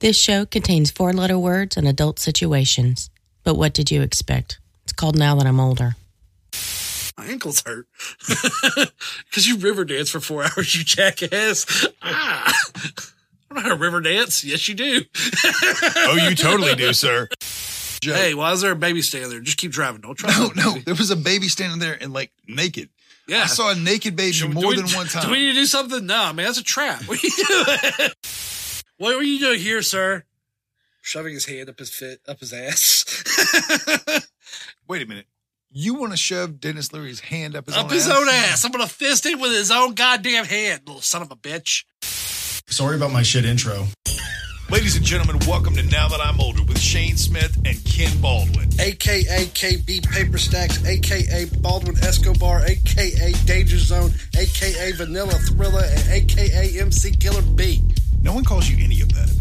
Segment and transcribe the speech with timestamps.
[0.00, 3.10] This show contains four letter words and adult situations.
[3.42, 4.58] But what did you expect?
[4.84, 5.96] It's called Now That I'm Older.
[7.16, 7.86] My ankles hurt.
[9.28, 11.86] Because you river dance for four hours, you jackass.
[12.02, 12.52] Ah.
[13.50, 14.42] I don't know how to river dance.
[14.44, 15.02] Yes, you do.
[15.96, 17.28] Oh, you totally do, sir.
[18.02, 19.40] hey, why is there a baby standing there?
[19.40, 20.00] Just keep driving.
[20.00, 20.30] Don't try.
[20.36, 22.88] No, no, there was a baby standing there and like naked.
[23.26, 23.42] Yeah.
[23.42, 25.22] I saw a naked baby Should we- more do we- than one time.
[25.26, 26.06] Do we need to do something?
[26.06, 27.02] No, man, that's a trap.
[27.04, 28.10] What are you doing?
[28.98, 30.24] What were you doing here, sir?
[31.02, 33.04] Shoving his hand up his fit, up his ass,
[34.88, 35.26] Wait a minute.
[35.70, 38.16] You want to shove Denis Leary's hand up his up own his ass?
[38.16, 38.64] own ass.
[38.64, 41.84] I'm gonna fist him with his own goddamn hand, little son of a bitch.
[42.02, 43.86] Sorry about my shit intro.
[44.70, 48.68] Ladies and gentlemen, welcome to Now That I'm Older with Shane Smith and Ken Baldwin.
[48.80, 56.80] AKA KB Paper Stacks, AKA Baldwin Escobar, AKA Danger Zone, AKA Vanilla Thriller, and AKA
[56.80, 57.82] MC Killer B.
[58.22, 59.34] No one calls you any of that.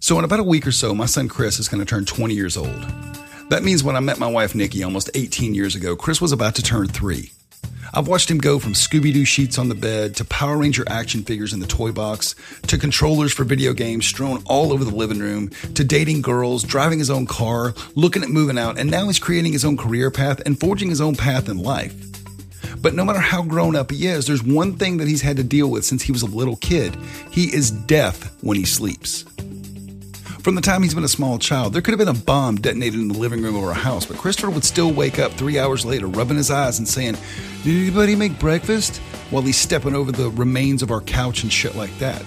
[0.00, 2.34] So, in about a week or so, my son Chris is going to turn 20
[2.34, 2.68] years old.
[3.48, 6.56] That means when I met my wife Nikki almost 18 years ago, Chris was about
[6.56, 7.30] to turn three.
[7.96, 11.22] I've watched him go from Scooby Doo sheets on the bed to Power Ranger action
[11.22, 12.34] figures in the toy box
[12.66, 16.98] to controllers for video games strewn all over the living room to dating girls, driving
[16.98, 20.42] his own car, looking at moving out, and now he's creating his own career path
[20.44, 21.94] and forging his own path in life.
[22.82, 25.44] But no matter how grown up he is, there's one thing that he's had to
[25.44, 26.96] deal with since he was a little kid.
[27.30, 29.24] He is deaf when he sleeps.
[30.44, 33.00] From the time he's been a small child, there could have been a bomb detonated
[33.00, 35.86] in the living room of our house, but Christopher would still wake up three hours
[35.86, 37.16] later, rubbing his eyes and saying,
[37.62, 38.98] Did anybody make breakfast?
[39.30, 42.22] While he's stepping over the remains of our couch and shit like that.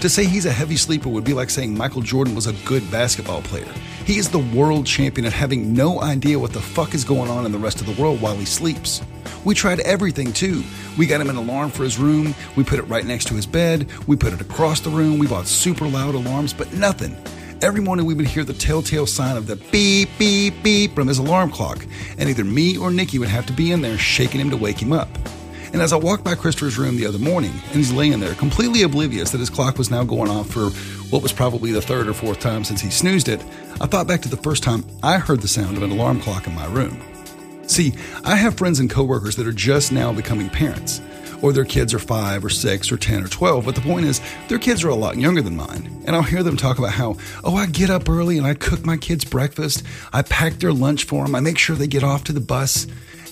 [0.00, 2.90] To say he's a heavy sleeper would be like saying Michael Jordan was a good
[2.90, 3.72] basketball player.
[4.04, 7.46] He is the world champion at having no idea what the fuck is going on
[7.46, 9.00] in the rest of the world while he sleeps.
[9.46, 10.62] We tried everything too.
[10.98, 13.46] We got him an alarm for his room, we put it right next to his
[13.46, 17.16] bed, we put it across the room, we bought super loud alarms, but nothing.
[17.62, 21.16] Every morning we would hear the telltale sign of the beep, beep, beep from his
[21.16, 21.86] alarm clock,
[22.18, 24.80] and either me or Nikki would have to be in there shaking him to wake
[24.80, 25.08] him up.
[25.72, 28.82] And as I walked by Christopher's room the other morning, and he's laying there completely
[28.82, 30.68] oblivious that his clock was now going off for
[31.08, 33.42] what was probably the third or fourth time since he snoozed it,
[33.80, 36.46] I thought back to the first time I heard the sound of an alarm clock
[36.46, 37.00] in my room.
[37.66, 41.00] See, I have friends and coworkers that are just now becoming parents,
[41.42, 44.20] or their kids are 5 or 6 or 10 or 12, but the point is,
[44.48, 46.02] their kids are a lot younger than mine.
[46.06, 48.84] And I'll hear them talk about how, oh, I get up early and I cook
[48.84, 49.82] my kids breakfast,
[50.12, 52.86] I pack their lunch for them, I make sure they get off to the bus.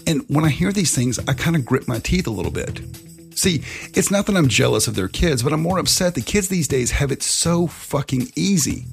[0.06, 2.80] And when I hear these things, I kind of grip my teeth a little bit.
[3.34, 3.62] See,
[3.94, 6.68] it's not that I'm jealous of their kids, but I'm more upset that kids these
[6.68, 8.86] days have it so fucking easy.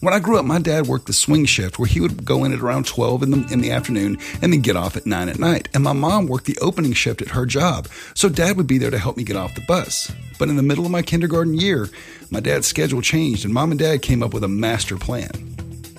[0.00, 2.52] When I grew up, my dad worked the swing shift where he would go in
[2.52, 5.38] at around 12 in the, in the afternoon and then get off at 9 at
[5.40, 5.68] night.
[5.74, 8.90] And my mom worked the opening shift at her job, so dad would be there
[8.90, 10.12] to help me get off the bus.
[10.38, 11.88] But in the middle of my kindergarten year,
[12.30, 15.57] my dad's schedule changed and mom and dad came up with a master plan.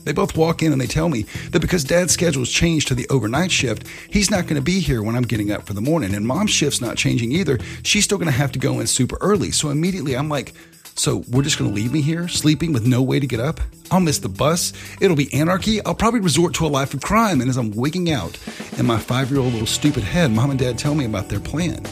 [0.10, 3.08] They both walk in and they tell me that because dad's schedule's changed to the
[3.10, 6.16] overnight shift, he's not going to be here when I'm getting up for the morning.
[6.16, 7.60] And mom's shift's not changing either.
[7.84, 9.52] She's still going to have to go in super early.
[9.52, 10.54] So immediately I'm like,
[10.96, 13.60] so we're just going to leave me here, sleeping with no way to get up?
[13.92, 14.74] I'll miss the bus.
[15.00, 15.80] It'll be anarchy.
[15.86, 17.40] I'll probably resort to a life of crime.
[17.40, 18.36] And as I'm waking out
[18.80, 21.40] in my five year old little stupid head, mom and dad tell me about their
[21.40, 21.84] plan.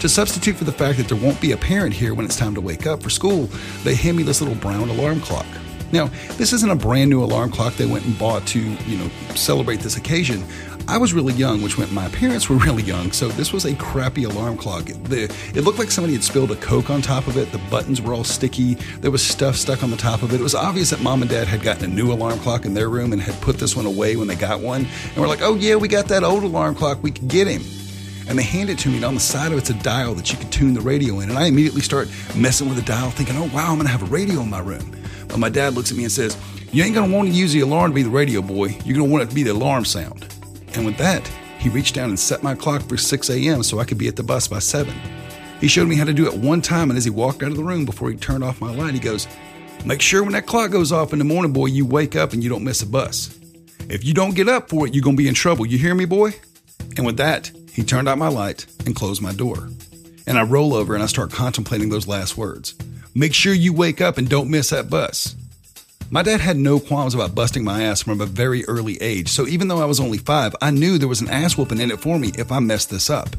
[0.00, 2.56] To substitute for the fact that there won't be a parent here when it's time
[2.56, 3.48] to wake up for school,
[3.84, 5.46] they hand me this little brown alarm clock.
[5.94, 9.08] Now, this isn't a brand new alarm clock they went and bought to, you know,
[9.36, 10.44] celebrate this occasion.
[10.88, 13.76] I was really young, which meant my parents were really young, so this was a
[13.76, 14.86] crappy alarm clock.
[14.86, 17.52] The, it looked like somebody had spilled a Coke on top of it.
[17.52, 18.74] The buttons were all sticky.
[18.74, 20.40] There was stuff stuck on the top of it.
[20.40, 22.88] It was obvious that mom and dad had gotten a new alarm clock in their
[22.88, 24.88] room and had put this one away when they got one.
[25.10, 27.04] And we're like, oh, yeah, we got that old alarm clock.
[27.04, 27.62] We could get him
[28.26, 30.32] and they hand it to me and on the side of it's a dial that
[30.32, 33.36] you can tune the radio in and i immediately start messing with the dial thinking
[33.36, 34.96] oh wow i'm going to have a radio in my room
[35.28, 36.36] but my dad looks at me and says
[36.72, 38.76] you ain't going to want to use the alarm to be the radio boy.
[38.84, 40.26] You're going to want it to be the alarm sound.
[40.74, 41.30] And with that
[41.64, 44.16] he reached down and set my clock for 6 a.m so i could be at
[44.16, 44.94] the bus by 7
[45.62, 47.56] he showed me how to do it one time and as he walked out of
[47.56, 49.26] the room before he turned off my light he goes
[49.86, 52.44] make sure when that clock goes off in the morning boy you wake up and
[52.44, 53.38] you don't miss a bus.
[53.88, 55.64] If you don't get up for it you're going to be in trouble.
[55.64, 56.34] You hear me boy?
[56.96, 59.68] And with that he turned out my light and closed my door.
[60.26, 62.74] And I roll over and I start contemplating those last words.
[63.16, 65.36] Make sure you wake up and don't miss that bus.
[66.10, 69.46] My dad had no qualms about busting my ass from a very early age, so
[69.46, 72.00] even though I was only five, I knew there was an ass whooping in it
[72.00, 73.36] for me if I messed this up.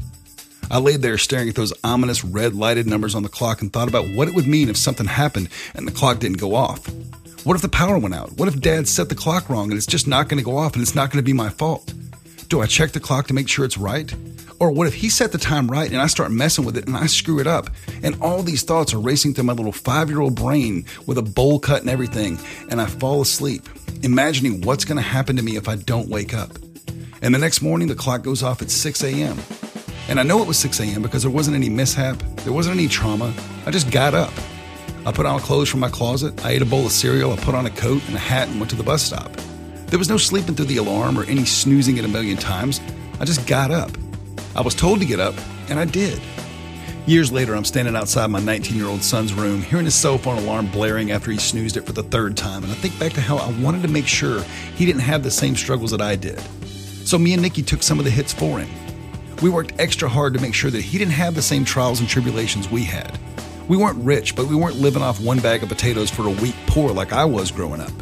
[0.70, 3.88] I laid there staring at those ominous red lighted numbers on the clock and thought
[3.88, 6.88] about what it would mean if something happened and the clock didn't go off.
[7.44, 8.32] What if the power went out?
[8.38, 10.72] What if dad set the clock wrong and it's just not going to go off
[10.72, 11.92] and it's not going to be my fault?
[12.48, 14.10] Do I check the clock to make sure it's right?
[14.58, 16.96] Or what if he set the time right and I start messing with it and
[16.96, 17.68] I screw it up?
[18.02, 21.22] And all these thoughts are racing through my little five year old brain with a
[21.22, 22.38] bowl cut and everything,
[22.70, 23.68] and I fall asleep,
[24.02, 26.50] imagining what's going to happen to me if I don't wake up.
[27.22, 29.38] And the next morning, the clock goes off at 6 a.m.
[30.08, 31.02] And I know it was 6 a.m.
[31.02, 33.34] because there wasn't any mishap, there wasn't any trauma.
[33.66, 34.32] I just got up.
[35.04, 37.54] I put on clothes from my closet, I ate a bowl of cereal, I put
[37.54, 39.30] on a coat and a hat and went to the bus stop.
[39.86, 42.80] There was no sleeping through the alarm or any snoozing it a million times.
[43.20, 43.90] I just got up.
[44.56, 45.34] I was told to get up,
[45.68, 46.18] and I did.
[47.04, 50.38] Years later, I'm standing outside my 19 year old son's room, hearing his cell phone
[50.38, 53.20] alarm blaring after he snoozed it for the third time, and I think back to
[53.20, 54.40] how I wanted to make sure
[54.74, 56.40] he didn't have the same struggles that I did.
[57.04, 58.70] So me and Nikki took some of the hits for him.
[59.42, 62.08] We worked extra hard to make sure that he didn't have the same trials and
[62.08, 63.18] tribulations we had.
[63.68, 66.54] We weren't rich, but we weren't living off one bag of potatoes for a week
[66.66, 67.92] poor like I was growing up.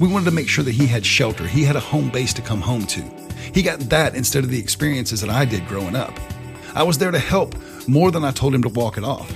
[0.00, 2.42] We wanted to make sure that he had shelter, he had a home base to
[2.42, 3.02] come home to.
[3.52, 6.12] He got that instead of the experiences that I did growing up.
[6.74, 7.56] I was there to help
[7.88, 9.34] more than I told him to walk it off.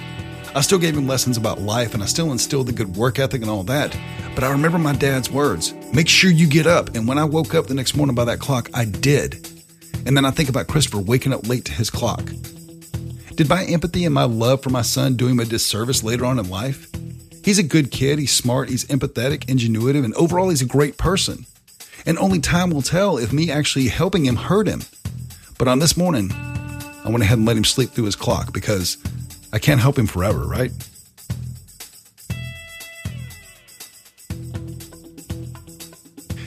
[0.54, 3.40] I still gave him lessons about life and I still instilled the good work ethic
[3.40, 3.96] and all that.
[4.34, 6.94] But I remember my dad's words make sure you get up.
[6.94, 9.48] And when I woke up the next morning by that clock, I did.
[10.06, 12.30] And then I think about Christopher waking up late to his clock.
[13.34, 16.38] Did my empathy and my love for my son do him a disservice later on
[16.38, 16.88] in life?
[17.44, 21.44] He's a good kid, he's smart, he's empathetic, ingenuitive, and overall he's a great person.
[22.06, 24.82] And only time will tell if me actually helping him hurt him.
[25.58, 28.96] But on this morning, I went ahead and let him sleep through his clock because
[29.52, 30.70] I can't help him forever, right?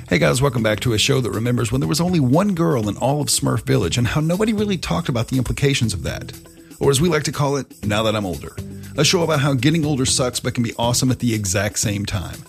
[0.07, 2.87] Hey guys, welcome back to a show that remembers when there was only one girl
[2.87, 6.31] in all of Smurf Village and how nobody really talked about the implications of that.
[6.79, 8.55] Or as we like to call it, Now That I'm Older.
[8.97, 12.05] A show about how getting older sucks but can be awesome at the exact same
[12.05, 12.39] time.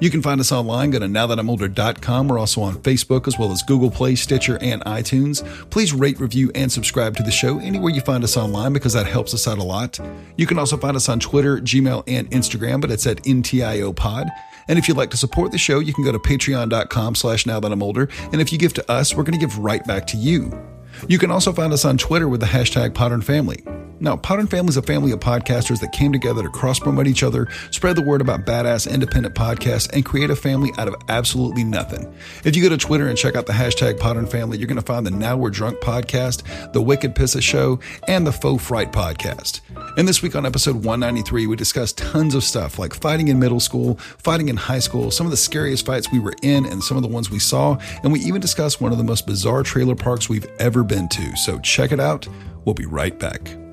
[0.00, 0.90] You can find us online.
[0.90, 2.28] Go to nowthatimolder.com.
[2.28, 5.44] We're also on Facebook as well as Google Play, Stitcher, and iTunes.
[5.70, 9.06] Please rate, review, and subscribe to the show anywhere you find us online because that
[9.06, 10.00] helps us out a lot.
[10.36, 14.28] You can also find us on Twitter, Gmail, and Instagram, but it's at NTIO Pod.
[14.66, 17.60] And if you'd like to support the show, you can go to patreon.com slash now
[17.60, 18.08] that I'm older.
[18.32, 20.52] And if you give to us, we're going to give right back to you.
[21.08, 23.64] You can also find us on Twitter with the hashtag Podern Family.
[24.04, 27.22] Now, Podern Family is a family of podcasters that came together to cross promote each
[27.22, 31.64] other, spread the word about badass independent podcasts, and create a family out of absolutely
[31.64, 32.14] nothing.
[32.44, 34.82] If you go to Twitter and check out the hashtag Podern Family, you're going to
[34.82, 39.62] find the Now We're Drunk podcast, the Wicked Pissa Show, and the Faux Fright podcast.
[39.96, 43.58] And this week on episode 193, we discussed tons of stuff like fighting in middle
[43.58, 46.98] school, fighting in high school, some of the scariest fights we were in, and some
[46.98, 47.78] of the ones we saw.
[48.02, 51.34] And we even discussed one of the most bizarre trailer parks we've ever been to.
[51.38, 52.28] So check it out.
[52.66, 53.63] We'll be right back.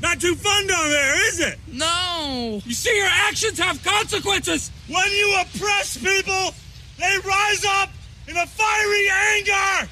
[0.00, 1.58] Not too fun down there, is it?
[1.72, 2.60] No.
[2.64, 4.70] You see, your actions have consequences.
[4.88, 6.54] When you oppress people,
[6.98, 7.90] they rise up
[8.28, 9.90] in a fiery anger.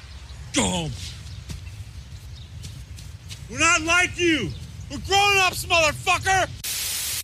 [0.53, 0.89] Go.
[3.51, 4.49] We're not like you.
[4.89, 6.49] We're grown-ups, motherfucker.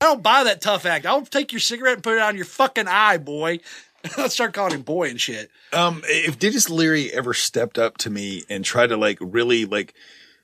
[0.01, 1.05] I don't buy that tough act.
[1.05, 3.59] I'll take your cigarette and put it on your fucking eye, boy.
[4.17, 5.49] I'll start calling him boy and shit.
[5.71, 9.93] Um, if Denis Leary ever stepped up to me and tried to like really like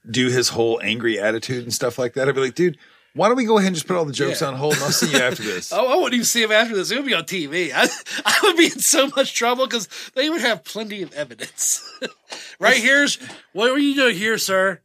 [0.10, 2.78] do his whole angry attitude and stuff like that, I'd be like, dude,
[3.16, 4.48] why don't we go ahead and just put all the jokes Yeah.
[4.50, 5.74] on hold and I'll see you after this.
[5.76, 6.92] Oh, I wouldn't even see him after this.
[6.92, 7.72] It would be on TV.
[7.76, 7.88] I,
[8.26, 11.84] I would be in so much trouble because they would have plenty of evidence.
[12.60, 13.18] right here's
[13.54, 14.82] what were you doing here, sir?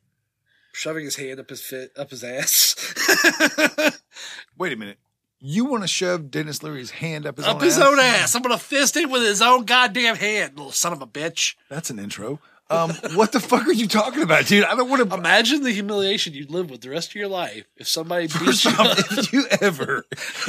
[0.73, 2.75] Shoving his hand up his fit up his ass.
[4.59, 4.99] Wait a minute.
[5.47, 7.85] You want to shove Denis Leary's hand up his up own his ass?
[7.85, 8.35] own ass.
[8.35, 11.55] I'm gonna fist him with his own goddamn hand, little son of a bitch.
[11.69, 12.41] That's an intro.
[12.71, 14.65] Um, what the fuck are you talking about, dude?
[14.65, 15.15] I don't want to.
[15.25, 18.65] Imagine the humiliation you'd live with the rest of your life if somebody beat First
[18.65, 19.19] you off, up.
[19.19, 20.07] if you ever,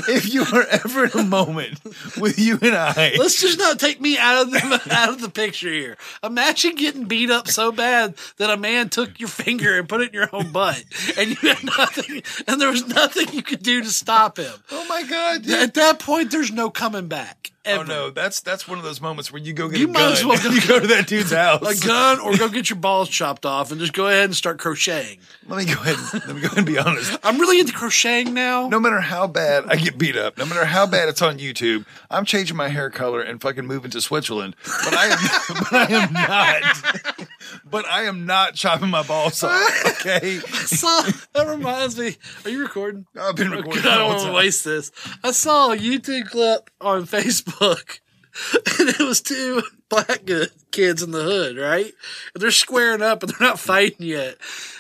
[0.08, 1.80] if you are ever in a moment
[2.18, 5.30] with you and I, Let's just not take me out of the out of the
[5.30, 5.98] picture here.
[6.24, 10.08] Imagine getting beat up so bad that a man took your finger and put it
[10.10, 10.84] in your own butt,
[11.18, 14.54] and you had nothing, and there was nothing you could do to stop him.
[14.72, 15.52] oh my god, dude.
[15.52, 17.52] At that point, there's no coming back.
[17.68, 17.82] Oh, Ever.
[17.82, 20.00] Oh no, that's that's one of those moments where you go get You a might
[20.00, 20.12] gun.
[20.14, 21.84] as well go- you go to that dude's house.
[21.84, 24.60] A gun, or go get your balls chopped off, and just go ahead and start
[24.60, 25.20] crocheting.
[25.48, 25.98] Let me go ahead.
[26.28, 27.18] Let me go ahead and be honest.
[27.24, 28.68] I'm really into crocheting now.
[28.68, 31.86] No matter how bad I get beat up, no matter how bad it's on YouTube,
[32.10, 34.56] I'm changing my hair color and fucking moving to Switzerland.
[34.64, 37.28] But I am, but I am not.
[37.70, 39.86] But I am not chopping my balls off.
[40.02, 41.02] Okay, saw
[41.34, 42.16] that reminds me.
[42.44, 43.06] Are you recording?
[43.20, 43.84] I've been recording.
[43.86, 44.92] I don't want to waste this.
[45.24, 50.22] I saw a YouTube clip on Facebook, and it was two black
[50.72, 51.94] kids in the hood, right?
[52.34, 54.38] And they're squaring up and they're not fighting yet.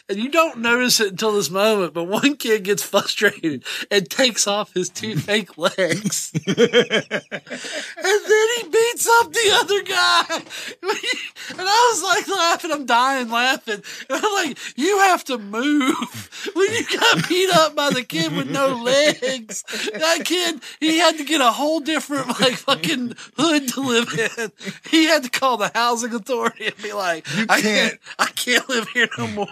[0.07, 4.45] And you don't notice it until this moment, but one kid gets frustrated and takes
[4.45, 6.31] off his two fake legs.
[6.35, 10.43] and then he beats up the other guy.
[11.47, 13.81] And I was like laughing, I'm dying laughing.
[14.09, 16.31] And I'm like, you have to move.
[16.55, 21.17] When you got beat up by the kid with no legs, that kid, he had
[21.17, 24.51] to get a whole different like fucking hood to live in.
[24.95, 28.87] He had to call the housing authority and be like, I can't, I can't live
[28.89, 29.47] here no more.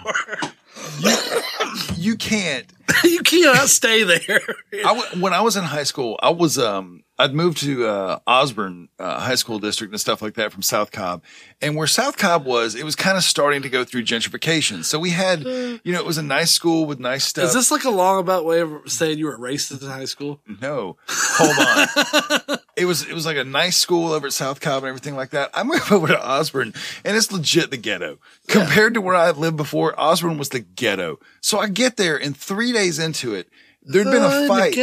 [1.95, 2.65] You can't.
[3.03, 4.41] you cannot stay there.
[4.73, 8.19] I w- when I was in high school, I was um I'd moved to uh,
[8.25, 11.21] Osborne uh, High School District and stuff like that from South Cobb,
[11.61, 14.83] and where South Cobb was, it was kind of starting to go through gentrification.
[14.83, 17.45] So we had, you know, it was a nice school with nice stuff.
[17.45, 20.41] Is this like a long about way of saying you were racist in high school?
[20.59, 22.57] No, hold on.
[22.75, 25.31] it was it was like a nice school over at South Cobb and everything like
[25.31, 25.51] that.
[25.53, 29.57] I moved over to Osborne, and it's legit the ghetto compared to where I lived
[29.57, 29.99] before.
[29.99, 31.19] Osborne was the ghetto.
[31.41, 33.47] So I get there, and three days into it,
[33.83, 34.73] there'd been a fight.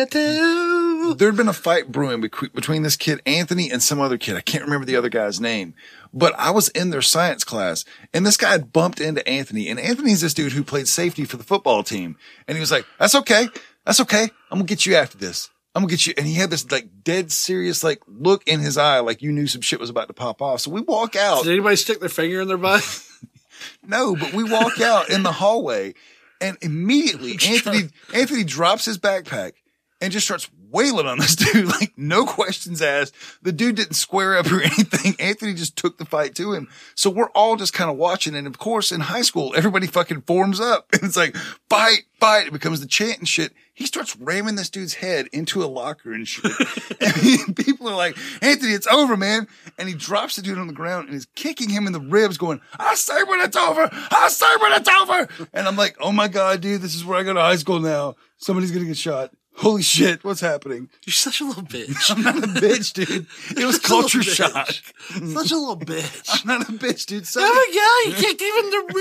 [1.16, 4.36] There'd been a fight brewing between this kid Anthony and some other kid.
[4.36, 5.74] I can't remember the other guy's name,
[6.12, 9.80] but I was in their science class, and this guy had bumped into Anthony, and
[9.80, 12.16] Anthony's this dude who played safety for the football team,
[12.46, 13.48] and he was like, "That's okay,
[13.84, 14.30] that's okay.
[14.50, 16.14] I'm gonna get you after this." I'm gonna get you.
[16.16, 19.46] And he had this like dead serious like look in his eye, like you knew
[19.46, 20.60] some shit was about to pop off.
[20.60, 21.44] So we walk out.
[21.44, 22.82] Did anybody stick their finger in their butt?
[23.86, 25.94] No, but we walk out in the hallway
[26.40, 29.52] and immediately Anthony Anthony drops his backpack
[30.00, 33.14] and just starts wailing on this dude like no questions asked.
[33.42, 35.14] The dude didn't square up or anything.
[35.18, 36.68] Anthony just took the fight to him.
[36.94, 38.34] So we're all just kind of watching.
[38.34, 41.36] And of course, in high school, everybody fucking forms up and it's like
[41.68, 42.46] fight, fight.
[42.46, 43.52] It becomes the chant and shit.
[43.72, 46.52] He starts ramming this dude's head into a locker and shit.
[47.00, 49.48] and people are like, Anthony, it's over, man.
[49.78, 52.36] And he drops the dude on the ground and is kicking him in the ribs,
[52.36, 53.88] going, I say when it's over.
[53.90, 55.28] I say when it's over.
[55.54, 57.80] And I'm like, oh my God, dude, this is where I go to high school
[57.80, 58.16] now.
[58.36, 59.32] Somebody's going to get shot.
[59.56, 60.88] Holy shit, what's happening?
[61.04, 62.10] You're such a little bitch.
[62.10, 63.26] I'm not a bitch, dude.
[63.60, 64.68] It was culture shock.
[65.10, 66.40] Such a little bitch.
[66.40, 67.26] I'm not a bitch, dude.
[67.26, 68.94] So Oh my god, you kicked him in the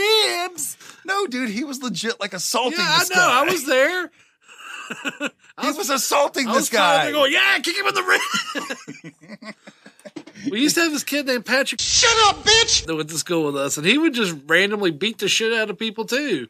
[0.50, 0.78] ribs.
[1.06, 3.16] no, dude, he was legit like assaulting Yeah, I this know.
[3.16, 3.40] guy.
[3.40, 4.12] I was there.
[5.62, 7.06] he was assaulting I this was guy.
[7.08, 9.56] to go, yeah, kick him in the ribs.
[10.52, 11.80] we used to have this kid named Patrick.
[11.80, 12.86] Shut up, bitch!
[12.86, 15.70] That went to school with us, and he would just randomly beat the shit out
[15.70, 16.48] of people too.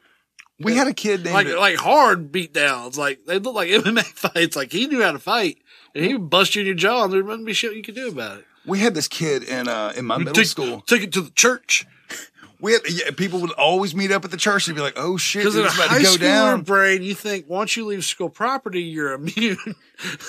[0.59, 2.97] We had a kid named Like like hard beat downs.
[2.97, 4.55] Like they look like MMA fights.
[4.55, 5.57] Like he knew how to fight.
[5.95, 7.95] And he would bust you in your jaw and there wouldn't be shit you could
[7.95, 8.45] do about it.
[8.65, 10.81] we had this kid in uh in my middle take, school.
[10.81, 11.87] Take it to the church.
[12.61, 15.15] We had yeah, people would always meet up at the church and be like, "Oh
[15.15, 17.77] shit, Because in a it's about high to go schooler down." brain, you think once
[17.77, 19.57] you leave school property, you're immune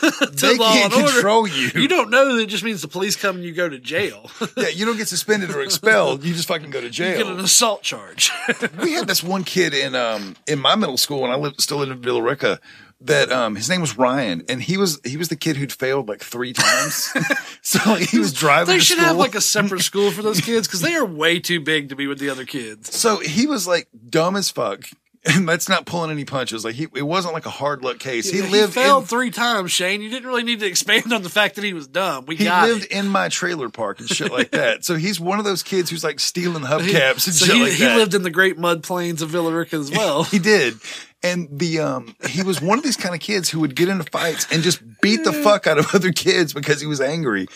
[0.00, 1.12] to They law can't and order.
[1.12, 1.70] control you.
[1.74, 4.30] You don't know that it just means the police come and you go to jail.
[4.56, 6.22] yeah, you don't get suspended or expelled.
[6.24, 7.18] You just fucking go to jail.
[7.18, 8.30] you get an assault charge.
[8.82, 11.78] we had this one kid in um in my middle school when I lived still
[11.78, 12.60] lived in Villa Rica
[13.02, 16.08] that um his name was Ryan and he was he was the kid who'd failed
[16.08, 17.12] like three times.
[17.62, 18.74] so like, he was driving.
[18.74, 19.06] they to should school.
[19.08, 21.96] have like a separate school for those kids because they are way too big to
[21.96, 22.94] be with the other kids.
[22.94, 24.84] So he was like dumb as fuck.
[25.24, 26.64] And that's not pulling any punches.
[26.64, 28.30] Like he, it wasn't like a hard luck case.
[28.30, 30.00] He lived failed in, three times, Shane.
[30.00, 32.24] You didn't really need to expand on the fact that he was dumb.
[32.26, 32.92] We got he lived it.
[32.92, 34.84] in my trailer park and shit like that.
[34.84, 37.72] So he's one of those kids who's like stealing hubcaps and So shit he, like
[37.72, 37.96] he that.
[37.96, 40.24] lived in the great mud plains of Villa Rica as well.
[40.24, 40.74] He did.
[41.22, 44.04] And the um he was one of these kind of kids who would get into
[44.04, 47.46] fights and just beat the fuck out of other kids because he was angry.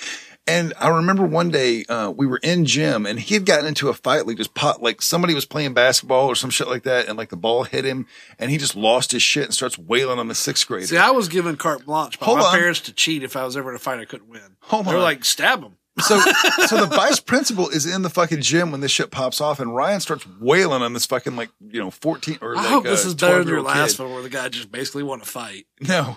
[0.47, 3.89] And I remember one day uh, we were in gym and he had gotten into
[3.89, 7.09] a fight like just pot like somebody was playing basketball or some shit like that
[7.09, 8.07] and like the ball hit him
[8.39, 10.87] and he just lost his shit and starts wailing on the sixth grader.
[10.87, 12.53] See, I was given carte blanche by Hold my on.
[12.59, 14.57] parents to cheat if I was ever in a fight I couldn't win.
[14.61, 15.03] Hold they were on.
[15.03, 15.77] like, stab him.
[16.01, 16.19] So,
[16.67, 19.75] so the vice principal is in the fucking gym when this shit pops off, and
[19.75, 23.05] Ryan starts wailing on this fucking like you know fourteen or I like hope this
[23.05, 25.67] uh, is better than your last one where the guy just basically want to fight.
[25.81, 26.17] No,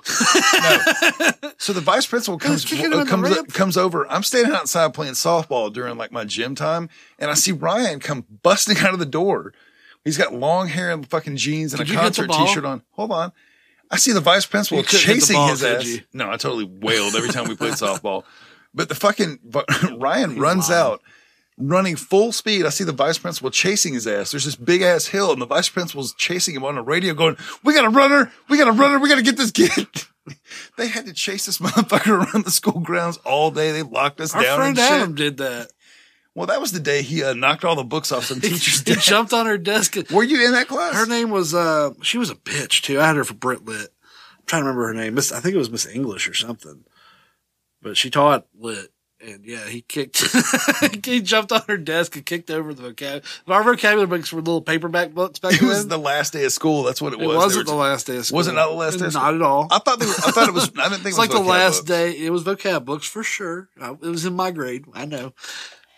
[0.53, 0.79] no.
[1.60, 4.10] So the vice principal comes kicking him in the comes comes over.
[4.12, 8.25] I'm standing outside playing softball during like my gym time, and I see Ryan come
[8.41, 9.53] busting out of the door.
[10.03, 12.46] He's got long hair and fucking jeans and Did a you hit the concert?
[12.48, 12.81] T-shirt on.
[12.91, 13.31] Hold on.
[13.91, 15.86] I see the vice principal You couldn't hit the chasing ball, his ass.
[15.86, 16.01] you?
[16.13, 18.24] No, I totally wailed every time we played softball.
[18.77, 19.39] But the fucking
[19.98, 21.01] Ryan runs out,
[21.57, 22.63] running full speed.
[22.63, 24.29] I see the vice principal chasing his ass.
[24.29, 27.38] There's this big ass hill, and the vice principal's chasing him on the radio, going,
[27.63, 28.31] "We got a runner!
[28.50, 29.00] We got a runner!
[29.00, 29.88] We got to get this kid!"
[30.77, 33.72] they had to chase this motherfucker around the school grounds all day.
[33.72, 34.91] They locked us Our down friend and shit.
[34.91, 35.72] Adam did that.
[36.36, 38.93] Well, that was the day he uh, knocked all the books off some teacher's He
[38.93, 39.98] jumped on her desk.
[40.12, 40.93] Were you in that class?
[40.93, 43.00] Her name was, uh, she was a bitch too.
[43.00, 43.89] I had her for Brit Lit.
[44.38, 45.15] I'm trying to remember her name.
[45.15, 46.84] Miss, I think it was Miss English or something.
[47.81, 48.91] But she taught lit.
[49.19, 50.24] And yeah, he kicked,
[51.05, 53.24] he jumped on her desk and kicked over the vocabulary.
[53.48, 55.63] Our vocabulary books were little paperback books back then.
[55.63, 56.84] It was the last day of school.
[56.84, 57.34] That's what it, it was.
[57.34, 58.38] It wasn't the last day of school.
[58.38, 59.36] Was it not the last day of Not school?
[59.36, 59.67] at all.
[59.72, 60.69] I thought they were, I thought it was.
[60.77, 61.88] I didn't think It's it was like the last books.
[61.89, 62.12] day.
[62.12, 63.69] It was vocab books for sure.
[63.81, 64.86] I- It was in my grade.
[64.93, 65.34] I know.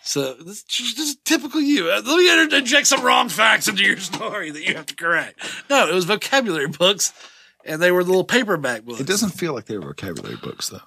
[0.02, 1.90] So this, this is typical you.
[1.90, 2.16] Uh, Let
[2.50, 5.40] me inject some wrong facts into your story that you have to correct.
[5.68, 7.12] No, it was vocabulary books,
[7.66, 8.98] and they were little paperback books.
[9.00, 10.80] It doesn't feel like they were vocabulary books though.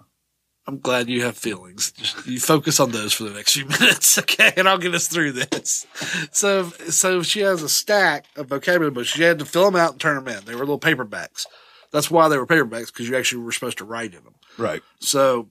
[0.66, 1.92] I'm glad you have feelings.
[1.92, 4.54] Just, you focus on those for the next few minutes, okay?
[4.56, 5.86] And I'll get us through this.
[6.32, 9.10] So, so she has a stack of vocabulary books.
[9.10, 10.46] She had to fill them out and turn them in.
[10.46, 11.46] They were little paperbacks.
[11.92, 14.36] That's why they were paperbacks because you actually were supposed to write in them.
[14.58, 14.82] Right.
[15.00, 15.50] So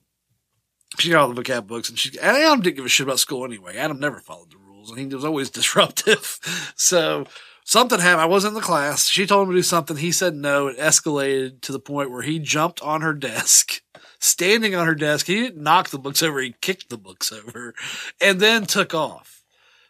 [0.99, 3.19] she got all the vocab books, and she and Adam didn't give a shit about
[3.19, 3.77] school anyway.
[3.77, 6.39] Adam never followed the rules, and he was always disruptive.
[6.75, 7.25] so
[7.63, 8.21] something happened.
[8.21, 9.07] I wasn't in the class.
[9.07, 9.97] She told him to do something.
[9.97, 10.67] He said no.
[10.67, 13.81] It escalated to the point where he jumped on her desk,
[14.23, 15.27] standing on her desk.
[15.27, 16.39] He didn't knock the books over.
[16.39, 17.73] He kicked the books over,
[18.21, 19.43] and then took off.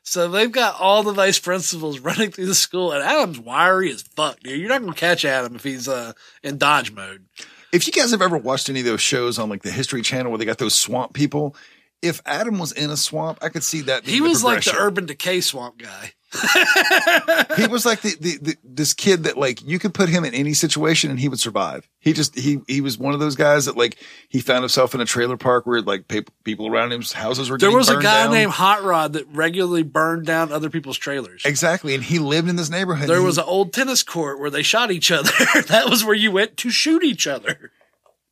[0.03, 4.01] So they've got all the vice principals running through the school, and Adam's wiry as
[4.01, 4.59] fuck, dude.
[4.59, 7.25] You're not gonna catch Adam if he's uh, in dodge mode.
[7.71, 10.31] If you guys have ever watched any of those shows on like the History Channel
[10.31, 11.55] where they got those swamp people,
[12.01, 14.03] if Adam was in a swamp, I could see that.
[14.03, 14.75] Being He was like the.
[14.75, 16.13] Urban Decay swamp guy.
[17.57, 20.33] he was like the, the, the this kid that like you could put him in
[20.33, 21.87] any situation and he would survive.
[21.99, 23.97] He just he he was one of those guys that like
[24.29, 27.57] he found himself in a trailer park where like pe- people around him's houses were.
[27.57, 28.33] There was a guy down.
[28.33, 31.43] named Hot Rod that regularly burned down other people's trailers.
[31.45, 33.07] exactly, and he lived in this neighborhood.
[33.09, 35.31] There He- was an old tennis court where they shot each other.
[35.67, 37.71] that was where you went to shoot each other.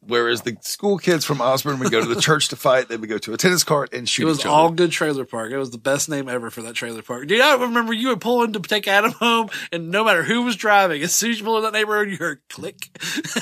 [0.02, 2.90] Whereas the school kids from Osborne would go to the church to fight.
[2.90, 5.52] They would go to a tennis court and shoot It was all good trailer park.
[5.52, 7.28] It was the best name ever for that trailer park.
[7.28, 10.44] Dude, I remember you would pull in to take Adam home, and no matter who
[10.44, 12.90] was driving, as soon as you pull in that neighborhood, you heard click.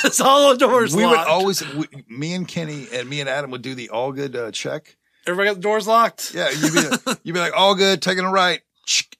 [0.03, 3.51] it's all the doors We would always, we, me and Kenny and me and Adam
[3.51, 4.97] would do the all good uh, check.
[5.27, 6.33] Everybody got the doors locked.
[6.33, 8.61] Yeah, you'd be, you'd be like, all good, taking a right.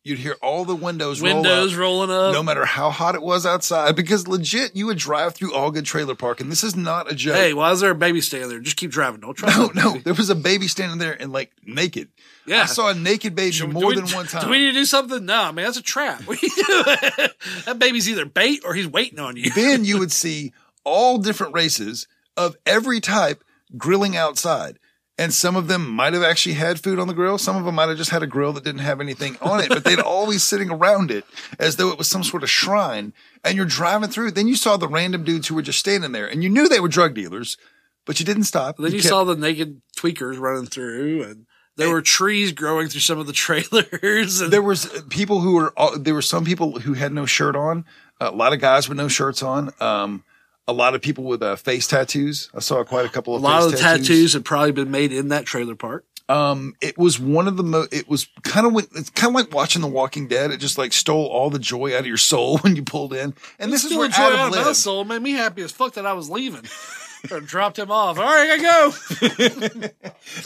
[0.04, 2.34] You'd hear all the windows, Windows roll up, rolling up.
[2.34, 3.96] no matter how hot it was outside.
[3.96, 7.16] Because legit, you would drive through All Good Trailer Park, and this is not a
[7.16, 7.36] joke.
[7.36, 8.60] hey, why is there a baby standing there?
[8.60, 9.20] Just keep driving.
[9.22, 9.56] Don't try.
[9.56, 12.10] no, no, there was a baby standing there and like naked.
[12.48, 12.64] Yeah.
[12.64, 14.44] I saw a naked baby Should- more we- than one time.
[14.46, 15.24] Do we need to do something?
[15.26, 16.22] No, man, that's a trap.
[16.26, 17.30] What are you doing?
[17.66, 19.52] that baby's either bait or he's waiting on you.
[19.52, 23.44] then you would see all different races of every type
[23.78, 24.79] grilling outside.
[25.20, 27.38] And some of them might have actually had food on the grill.
[27.38, 29.68] Some of them might have just had a grill that didn't have anything on it,
[29.68, 31.26] but they'd always sitting around it
[31.60, 33.12] as though it was some sort of shrine.
[33.44, 34.32] And you're driving through.
[34.32, 36.80] Then you saw the random dudes who were just standing there and you knew they
[36.80, 37.58] were drug dealers,
[38.06, 38.78] but you didn't stop.
[38.78, 43.02] Then you kept- saw the naked tweakers running through, and there were trees growing through
[43.02, 44.40] some of the trailers.
[44.40, 47.84] And there was people who were there were some people who had no shirt on
[48.22, 50.24] a lot of guys with no shirts on um
[50.70, 52.50] a lot of people with uh, face tattoos.
[52.54, 55.12] I saw quite a couple of a lot of the tattoos had probably been made
[55.12, 56.06] in that trailer park.
[56.30, 59.54] um it was one of the mo it was kind of it's kind of like
[59.54, 60.52] watching the walking dead.
[60.52, 63.34] It just like stole all the joy out of your soul when you pulled in.
[63.58, 65.04] And this is where a joy out adam lived soul.
[65.06, 66.64] Made me happy as fuck that I was leaving.
[67.32, 68.18] Or dropped him off.
[68.18, 69.90] All right, I go.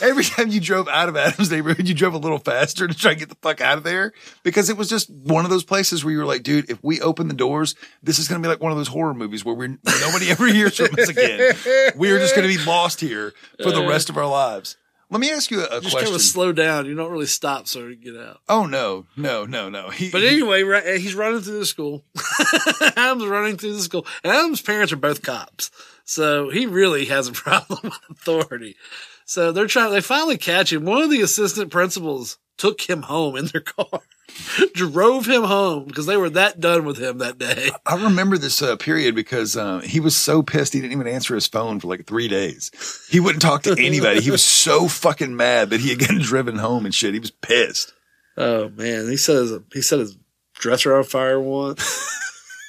[0.00, 3.12] every time you drove out of adam's neighborhood you drove a little faster to try
[3.12, 6.04] and get the fuck out of there because it was just one of those places
[6.04, 8.50] where you were like dude if we open the doors this is going to be
[8.50, 11.54] like one of those horror movies where we're nobody ever hears from us again
[11.96, 13.32] we are just going to be lost here
[13.62, 14.76] for the rest of our lives
[15.10, 16.86] let me ask you a, a Just question kind of slow down.
[16.86, 18.40] You don't really stop so you get out.
[18.48, 22.04] oh no no no no he, But anyway, right, he's running through the school.
[22.96, 24.06] Adam's running through the school.
[24.24, 25.70] And Adam's parents are both cops.
[26.04, 28.76] So he really has a problem with authority.
[29.24, 30.84] So they're trying, they finally catch him.
[30.84, 34.02] One of the assistant principals took him home in their car,
[34.74, 37.70] drove him home because they were that done with him that day.
[37.86, 41.34] I remember this uh, period because uh, he was so pissed he didn't even answer
[41.34, 42.70] his phone for like three days.
[43.10, 44.20] He wouldn't talk to anybody.
[44.20, 47.14] he was so fucking mad that he had gotten driven home and shit.
[47.14, 47.92] He was pissed.
[48.36, 50.18] Oh man, he says he set his
[50.54, 52.10] dresser on fire once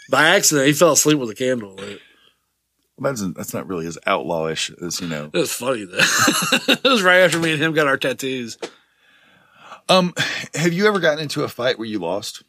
[0.10, 0.67] by accident.
[0.67, 2.00] He fell asleep with a candle lit.
[2.97, 5.29] That's, that's not really as outlawish as you know.
[5.34, 5.97] It was funny though.
[6.73, 8.58] it was right after me and him got our tattoos.
[9.89, 10.13] Um,
[10.53, 12.43] have you ever gotten into a fight where you lost?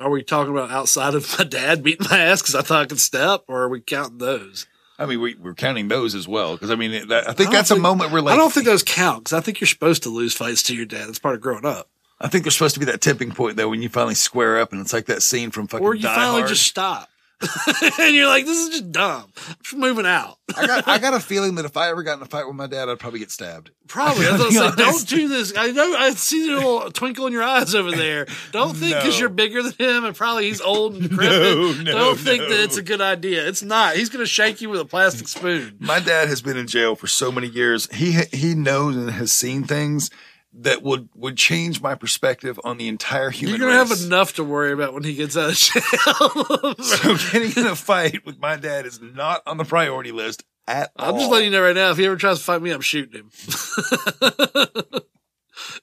[0.00, 2.86] Are we talking about outside of my dad beating my ass because I thought I
[2.86, 4.66] could step, or are we counting those?
[4.96, 7.48] I mean, we, we're counting those as well because I mean, that, I I think
[7.48, 9.66] don't that's a moment where like I don't think those count because I think you're
[9.66, 11.08] supposed to lose fights to your dad.
[11.08, 11.88] It's part of growing up,
[12.20, 14.72] I think there's supposed to be that tipping point though when you finally square up
[14.72, 16.48] and it's like that scene from fucking or you Die finally Hard.
[16.48, 17.08] just stop.
[18.00, 19.32] and you're like, this is just dumb.
[19.48, 20.38] I'm just moving out.
[20.56, 22.56] I got I got a feeling that if I ever got in a fight with
[22.56, 23.70] my dad, I'd probably get stabbed.
[23.86, 24.26] Probably.
[24.28, 25.52] I was gonna say, don't do this.
[25.56, 25.94] I know.
[25.96, 28.26] I see the little twinkle in your eyes over there.
[28.50, 29.20] Don't think because No.
[29.20, 31.56] you're bigger than him and probably he's old and decrepit.
[31.56, 33.46] no, no, don't think that it's a good idea.
[33.46, 33.94] It's not.
[33.94, 35.76] He's going to shake you with a plastic spoon.
[35.78, 37.88] My dad has been in jail for so many years.
[37.94, 40.10] He he knows and has seen things
[40.54, 44.00] that would would change my perspective on the entire human You're going to race.
[44.00, 46.74] have enough to worry about when he gets out of jail.
[46.82, 50.90] so getting in a fight with my dad is not on the priority list at
[50.96, 51.14] all.
[51.14, 51.90] I'm just letting you know right now.
[51.90, 53.30] If he ever tries to fight me, I'm shooting him.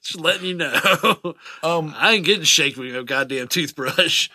[0.01, 1.35] just letting you know.
[1.63, 4.29] Um, I ain't getting shaken with no goddamn toothbrush.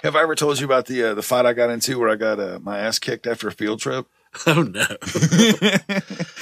[0.00, 2.16] have I ever told you about the uh, the fight I got into where I
[2.16, 4.06] got uh, my ass kicked after a field trip?
[4.46, 4.86] Oh no.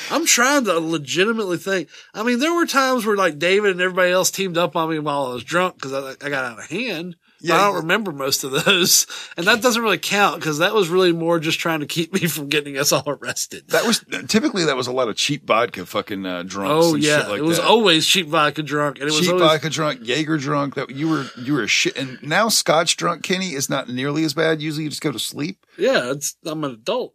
[0.10, 1.88] I'm trying to legitimately think.
[2.14, 4.98] I mean, there were times where like David and everybody else teamed up on me
[5.00, 7.16] while I was drunk because I, I got out of hand.
[7.40, 9.06] But Yeah, I don't remember most of those.
[9.36, 12.26] And that doesn't really count because that was really more just trying to keep me
[12.28, 13.68] from getting us all arrested.
[13.68, 16.86] That was typically that was a lot of cheap vodka, fucking uh, drunks.
[16.86, 17.20] oh and yeah.
[17.20, 17.66] shit like it was that.
[17.66, 18.98] always cheap vodka drunk.
[18.98, 20.74] And it was cheap always, vodka drunk, Jaeger drunk.
[20.74, 21.96] That you were you were a shit.
[21.96, 24.60] And now Scotch drunk Kenny is not nearly as bad.
[24.60, 25.64] Usually you just go to sleep.
[25.78, 27.14] yeah, it's, I'm an adult.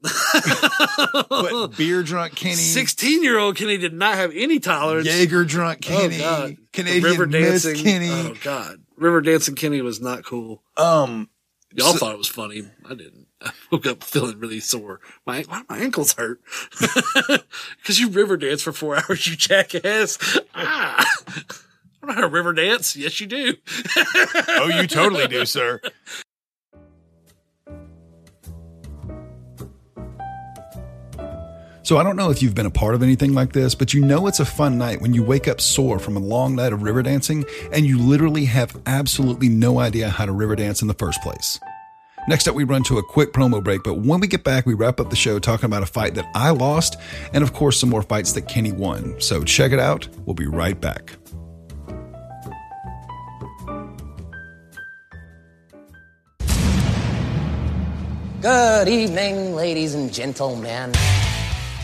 [1.29, 5.07] But beer drunk Kenny, 16 year old Kenny did not have any tolerance.
[5.07, 6.57] Jaeger drunk Oh, Kenny, God.
[6.73, 7.83] Canadian River Miss dancing.
[7.83, 8.09] Kenny.
[8.11, 8.81] Oh God.
[8.97, 10.63] River dancing Kenny was not cool.
[10.77, 11.29] Um,
[11.73, 12.63] Y'all So- thought it was funny.
[12.85, 13.27] I didn't.
[13.41, 15.01] I woke up feeling really sore.
[15.25, 16.41] My why my ankles hurt
[17.77, 19.27] because you river dance for four hours.
[19.27, 20.17] You jackass.
[20.55, 21.05] Ah.
[21.27, 22.95] I don't know how to river dance.
[22.95, 23.55] Yes, you do.
[23.97, 25.81] oh, you totally do, sir.
[31.85, 34.03] So I don't know if you've been a part of anything like this, but you
[34.03, 36.81] know it's a fun night when you wake up sore from a long night of
[36.81, 40.95] river dancing and you literally have absolutely no idea how to river dance in the
[40.95, 41.59] first place.
[42.27, 44.73] Next up, we run to a quick promo break, but when we get back, we
[44.73, 46.97] wrap up the show talking about a fight that I lost
[47.33, 49.21] and, of course, some more fights that Kenny won.
[49.21, 50.07] So check it out.
[50.25, 51.17] We'll be right back.
[58.41, 60.91] Good evening, ladies and gentlemen.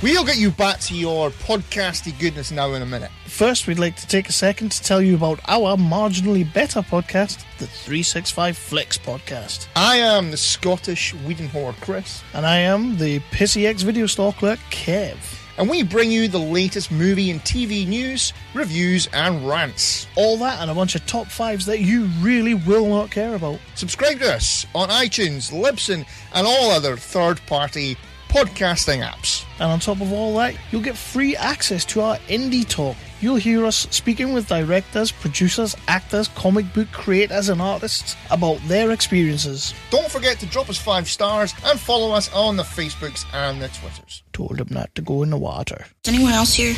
[0.04, 3.12] We'll get you back to your podcasty goodness now in a minute.
[3.28, 7.44] First, we'd like to take a second to tell you about our marginally better podcast,
[7.60, 9.68] the 365 Flicks podcast.
[9.76, 14.34] I am the Scottish Whedon whore Chris, And I am the Pissy X video store
[14.34, 15.18] clerk, Kev.
[15.60, 20.08] and we bring you the latest movie and TV news, reviews, and rants.
[20.16, 23.60] All that and a bunch of top fives that you really will not care about.
[23.76, 27.98] Subscribe to us on iTunes, Libsyn, and all other third party
[28.32, 29.44] podcasting apps.
[29.60, 32.96] And on top of all that, you'll get free access to our indie talk.
[33.20, 38.92] You'll hear us speaking with directors, producers, actors, comic book creators, and artists about their
[38.92, 39.74] experiences.
[39.90, 43.68] Don't forget to drop us five stars and follow us on the Facebooks and the
[43.68, 44.24] Twitters.
[44.32, 45.86] Told him not to go in the water.
[46.06, 46.76] Is anyone else here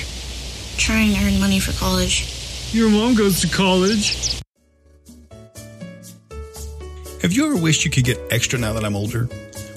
[0.78, 2.74] trying to earn money for college?
[2.74, 4.42] Your mom goes to college.
[7.22, 9.30] Have you ever wished you could get extra now that I'm older?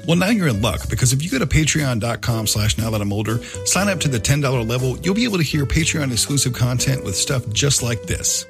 [0.07, 3.13] Well, now you're in luck because if you go to patreon.com slash now that I'm
[3.13, 7.03] older, sign up to the $10 level, you'll be able to hear Patreon exclusive content
[7.05, 8.45] with stuff just like this.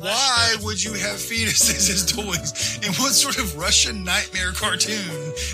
[0.00, 2.78] Why would you have fetuses as toys?
[2.86, 5.04] In what sort of Russian nightmare cartoon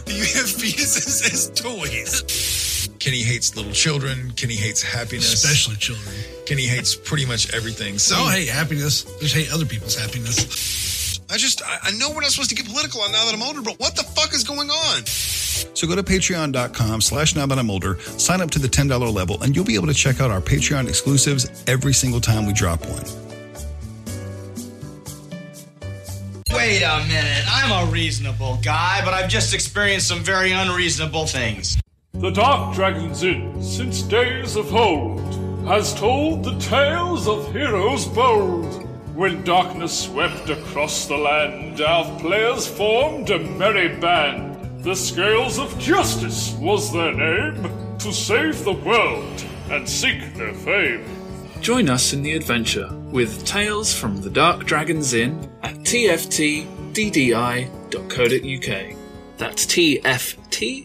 [0.04, 2.88] do you have fetuses as toys?
[3.00, 4.32] Kenny hates little children.
[4.36, 5.32] Kenny hates happiness.
[5.32, 6.14] Especially children.
[6.46, 7.98] Kenny hates pretty much everything.
[7.98, 9.04] So Oh, hey, happiness.
[9.20, 10.93] Just hate other people's happiness.
[11.30, 13.42] I just, I, I know we're not supposed to get political on now that I'm
[13.42, 15.06] older, but what the fuck is going on?
[15.06, 19.42] So go to patreon.com slash now that I'm older, sign up to the $10 level,
[19.42, 22.80] and you'll be able to check out our Patreon exclusives every single time we drop
[22.86, 23.04] one.
[26.50, 27.44] Wait a minute.
[27.48, 31.76] I'm a reasonable guy, but I've just experienced some very unreasonable things.
[32.12, 35.20] The Dark Dragon's Inn, since days of old,
[35.66, 38.83] has told the tales of heroes bold.
[39.14, 44.82] When darkness swept across the land, our players formed a merry band.
[44.82, 51.04] The Scales of Justice was their name, to save the world and seek their fame.
[51.60, 56.56] Join us in the adventure with Tales from the Dark Dragon's Inn at tftddi.co.uk.
[59.38, 60.84] That's tftddi.co.uk.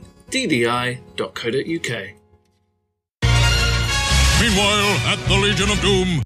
[4.40, 6.22] Meanwhile, at the Legion of Doom.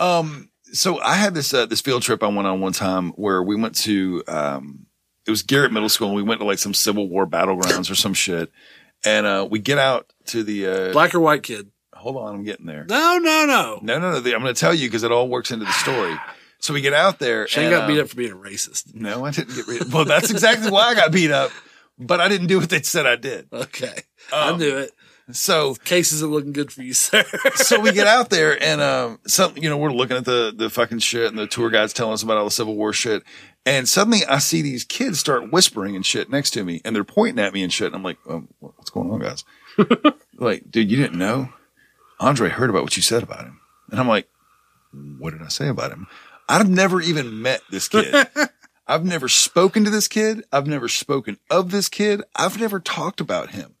[0.00, 3.42] Um, so I had this uh, this field trip I went on one time where
[3.42, 4.86] we went to um,
[5.26, 7.94] it was Garrett Middle School and we went to like some Civil War battlegrounds or
[7.94, 8.50] some shit,
[9.04, 11.70] and uh, we get out to the uh, Black or white kid?
[11.94, 12.86] Hold on, I'm getting there.
[12.88, 13.80] No, no, no.
[13.82, 14.16] No, no, no.
[14.18, 16.14] I'm going to tell you because it all works into the story.
[16.60, 17.48] So we get out there.
[17.48, 18.94] Shane and, got beat um, up for being a racist.
[18.94, 19.92] No, I didn't get beat.
[19.92, 21.50] Well, that's exactly why I got beat up.
[21.98, 23.48] But I didn't do what they said I did.
[23.52, 24.02] Okay,
[24.32, 24.92] I Um, knew it.
[25.30, 27.24] So Case isn't looking good for you, sir.
[27.54, 30.70] so we get out there and um some you know we're looking at the the
[30.70, 33.22] fucking shit and the tour guide's telling us about all the Civil War shit.
[33.66, 37.04] And suddenly I see these kids start whispering and shit next to me and they're
[37.04, 37.88] pointing at me and shit.
[37.88, 39.44] And I'm like um, what's going on guys?
[40.40, 41.52] Like dude you didn't know?
[42.20, 43.60] Andre heard about what you said about him.
[43.90, 44.28] And I'm like
[45.18, 46.06] what did I say about him?
[46.48, 48.28] I've never even met this kid.
[48.86, 50.44] I've never spoken to this kid.
[50.50, 52.22] I've never spoken of this kid.
[52.34, 53.74] I've never talked about him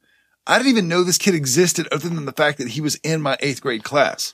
[0.48, 3.20] I didn't even know this kid existed other than the fact that he was in
[3.20, 4.32] my eighth grade class.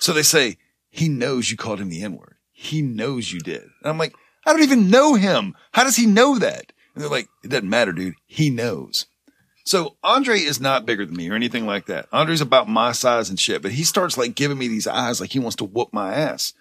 [0.00, 0.58] So they say,
[0.90, 2.34] he knows you called him the N word.
[2.52, 3.62] He knows you did.
[3.62, 5.54] And I'm like, I don't even know him.
[5.72, 6.72] How does he know that?
[6.94, 8.14] And they're like, it doesn't matter, dude.
[8.26, 9.06] He knows.
[9.64, 12.08] So Andre is not bigger than me or anything like that.
[12.10, 15.30] Andre's about my size and shit, but he starts like giving me these eyes like
[15.30, 16.54] he wants to whoop my ass.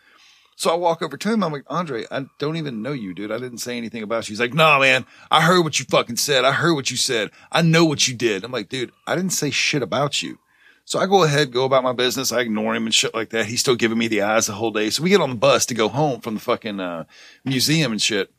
[0.58, 1.44] So I walk over to him.
[1.44, 3.32] I'm like, Andre, I don't even know you, dude.
[3.32, 4.34] I didn't say anything about you.
[4.34, 6.46] He's like, nah, man, I heard what you fucking said.
[6.46, 7.30] I heard what you said.
[7.52, 8.44] I know what you did.
[8.44, 10.40] I'm like, dude, I didn't say shit about you.
[10.84, 12.32] So I go ahead, go about my business.
[12.32, 13.46] I ignore him and shit like that.
[13.46, 14.90] He's still giving me the eyes the whole day.
[14.90, 17.04] So we get on the bus to go home from the fucking, uh,
[17.46, 18.34] museum and shit.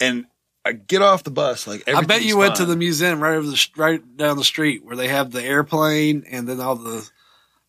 [0.00, 0.26] And
[0.64, 3.46] I get off the bus like I bet you went to the museum right over
[3.46, 7.08] the right down the street where they have the airplane and then all the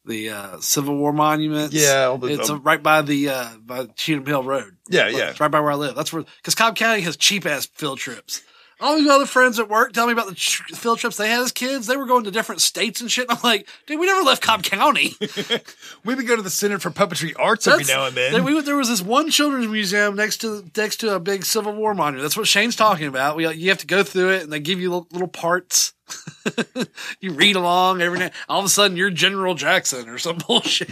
[0.08, 1.74] the uh, Civil War monuments.
[1.76, 4.78] Yeah, all the- it's um, right by the uh, by Cheatham Hill Road.
[4.90, 5.30] Yeah, Look, yeah.
[5.32, 5.96] it's right by where I live.
[5.96, 8.42] That's where because Cobb County has cheap ass field trips.
[8.80, 11.52] All these other friends at work tell me about the field trips they had as
[11.52, 11.88] kids.
[11.88, 13.26] They were going to different states and shit.
[13.28, 15.16] I'm like, dude, we never left Cobb County.
[16.06, 18.34] we would go to the Center for Puppetry Arts every now and then.
[18.34, 21.74] There, we, there was this one children's museum next to next to a big Civil
[21.74, 22.22] War monument.
[22.22, 23.36] That's what Shane's talking about.
[23.36, 25.94] We you have to go through it, and they give you little, little parts.
[27.20, 28.34] you read along every night.
[28.48, 30.90] All of a sudden, you're General Jackson or some bullshit.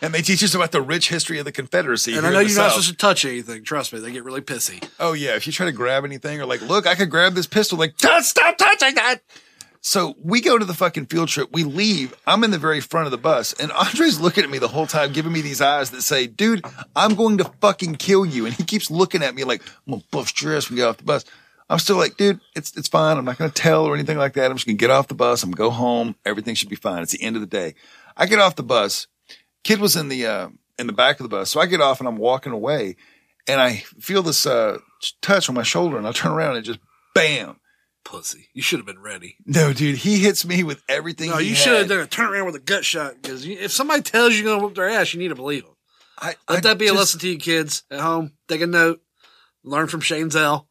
[0.00, 2.16] and they teach us about the rich history of the Confederacy.
[2.16, 3.64] and I know you're not supposed to touch anything.
[3.64, 4.86] Trust me, they get really pissy.
[4.98, 7.46] Oh yeah, if you try to grab anything or like, look, I could grab this
[7.46, 9.20] pistol, like, "Don't stop touching that.
[9.84, 11.48] So we go to the fucking field trip.
[11.52, 12.14] We leave.
[12.24, 14.86] I'm in the very front of the bus, and Andre's looking at me the whole
[14.86, 18.54] time, giving me these eyes that say, "Dude, I'm going to fucking kill you." And
[18.54, 21.04] he keeps looking at me like, "I'm gonna bust your ass we get off the
[21.04, 21.24] bus."
[21.70, 23.16] I'm still like, "Dude, it's it's fine.
[23.16, 24.50] I'm not gonna tell or anything like that.
[24.50, 25.42] I'm just gonna get off the bus.
[25.42, 26.16] I'm gonna go home.
[26.24, 27.02] Everything should be fine.
[27.02, 27.74] It's the end of the day."
[28.16, 29.06] I get off the bus.
[29.64, 30.48] Kid was in the uh,
[30.78, 32.96] in the back of the bus, so I get off and I'm walking away,
[33.46, 34.78] and I feel this uh,
[35.20, 36.80] touch on my shoulder, and I turn around and just
[37.14, 37.56] bam.
[38.04, 39.36] Pussy, you should have been ready.
[39.46, 41.30] No, dude, he hits me with everything.
[41.30, 44.02] No, you should have done a turn around with a gut shot because if somebody
[44.02, 45.76] tells you you're gonna whoop their ass, you need to believe them.
[46.18, 48.32] I, Let that be a lesson to you kids at home.
[48.48, 49.00] Take a note.
[49.62, 50.66] Learn from Shane's L.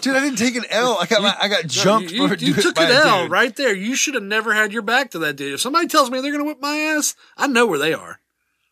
[0.00, 0.96] Dude, I didn't take an L.
[1.00, 3.30] I got my, I got No, jumped you, for you, you took an L dude.
[3.30, 3.74] right there.
[3.74, 5.54] You should have never had your back to that dude.
[5.54, 8.20] If somebody tells me they're going to whip my ass, I know where they are.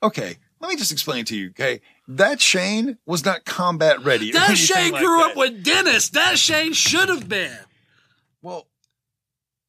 [0.02, 1.50] Okay, let me just explain to you.
[1.50, 4.32] Okay, that Shane was not combat ready.
[4.32, 5.30] That Shane like grew that.
[5.32, 6.08] up with Dennis.
[6.10, 7.56] That Shane should have been.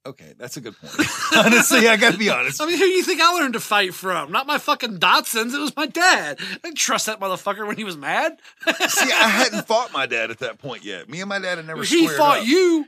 [0.09, 0.93] Okay, that's a good point.
[1.37, 2.59] Honestly, I got to be honest.
[2.61, 4.31] I mean, who do you think I learned to fight from?
[4.31, 5.53] Not my fucking Dotsons.
[5.53, 6.37] It was my dad.
[6.41, 8.39] I didn't trust that motherfucker when he was mad.
[8.87, 11.07] See, I hadn't fought my dad at that point yet.
[11.09, 11.83] Me and my dad had never.
[11.83, 12.45] he fought up.
[12.47, 12.85] you.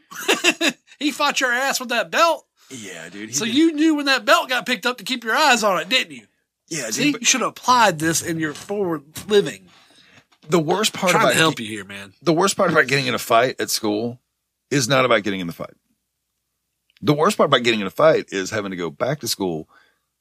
[0.99, 2.47] he fought your ass with that belt.
[2.71, 3.35] Yeah, dude.
[3.35, 5.79] So did- you knew when that belt got picked up to keep your eyes on
[5.79, 6.25] it, didn't you?
[6.69, 9.67] Yeah, dude, See, but- you should have applied this in your forward living.
[10.49, 12.13] the worst part trying about to help you here, man.
[12.21, 14.19] the worst part about getting in a fight at school
[14.71, 15.73] is not about getting in the fight.
[17.01, 19.67] The worst part about getting in a fight is having to go back to school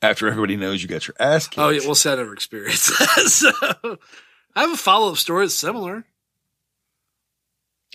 [0.02, 1.58] after everybody knows you got your ass kicked.
[1.58, 3.28] Oh yeah, we'll never experienced that.
[3.28, 3.98] so
[4.54, 6.04] I have a follow up story that's similar.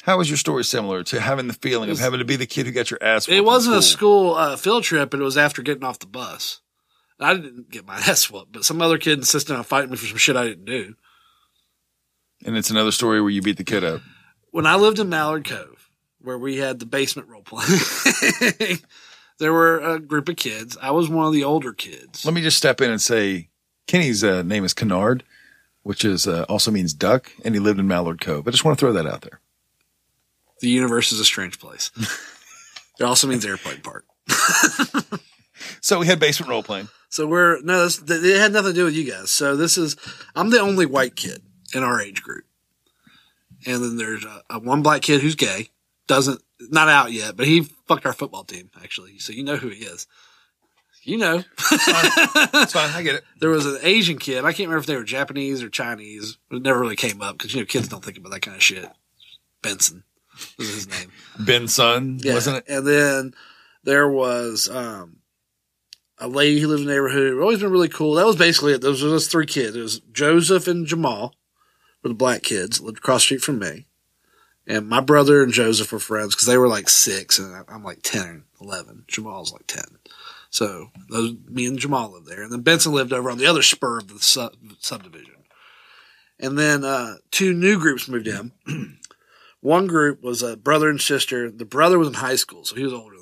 [0.04, 2.68] How was your story similar to having the feeling of having to be the kid
[2.68, 3.28] who got your ass?
[3.28, 4.34] It wasn't a school?
[4.34, 6.62] school uh, field trip, but it was after getting off the bus.
[7.20, 10.06] I didn't get my ass whooped, but some other kid insisted on fighting me for
[10.06, 10.94] some shit I didn't do.
[12.46, 14.02] And it's another story where you beat the kid up.
[14.52, 15.75] When I lived in Mallard Cove,
[16.26, 18.80] where we had the basement role playing,
[19.40, 20.78] there were a group of kids.
[20.82, 22.26] I was one of the older kids.
[22.26, 23.50] Let me just step in and say
[23.88, 25.24] Kenny's uh, name is Kennard,
[25.84, 28.48] which is uh, also means duck, and he lived in Mallard Cove.
[28.48, 29.40] I just want to throw that out there.
[30.62, 31.92] The universe is a strange place.
[33.00, 34.06] it also means airplane park.
[35.82, 36.90] So we had basement role playing.
[37.10, 39.32] So we're no, this, it had nothing to do with you guys.
[39.32, 39.96] So this is
[40.36, 42.46] I'm the only white kid in our age group,
[43.66, 45.70] and then there's a, a one black kid who's gay,
[46.08, 49.20] doesn't not out yet, but he fucked our football team actually.
[49.20, 50.08] So you know who he is.
[51.04, 52.90] You know, It's fine.
[52.96, 53.24] I get it.
[53.40, 54.40] there was an Asian kid.
[54.40, 56.40] I can't remember if they were Japanese or Chinese.
[56.50, 58.64] It never really came up because you know kids don't think about that kind of
[58.64, 58.90] shit.
[59.62, 60.04] Benson
[60.58, 61.12] was his name.
[61.40, 62.34] Benson, Yeah.
[62.34, 62.66] wasn't it?
[62.68, 63.34] And then
[63.84, 65.18] there was um
[66.18, 67.34] a lady who lived in the neighborhood.
[67.34, 68.16] We've always been really cool.
[68.16, 68.82] That was basically it.
[68.82, 69.76] Those were those three kids.
[69.76, 71.36] It was Joseph and Jamal
[72.02, 73.86] were the black kids lived across the street from me.
[74.68, 78.00] And my brother and Joseph were friends because they were like six and I'm like
[78.02, 79.06] 10, 11.
[79.08, 79.84] Jamal's like 10.
[80.50, 82.42] So those, me and Jamal lived there.
[82.42, 85.36] And then Benson lived over on the other spur of the sub, subdivision.
[86.40, 88.52] And then, uh, two new groups moved in.
[89.62, 91.50] One group was a brother and sister.
[91.50, 93.15] The brother was in high school, so he was older.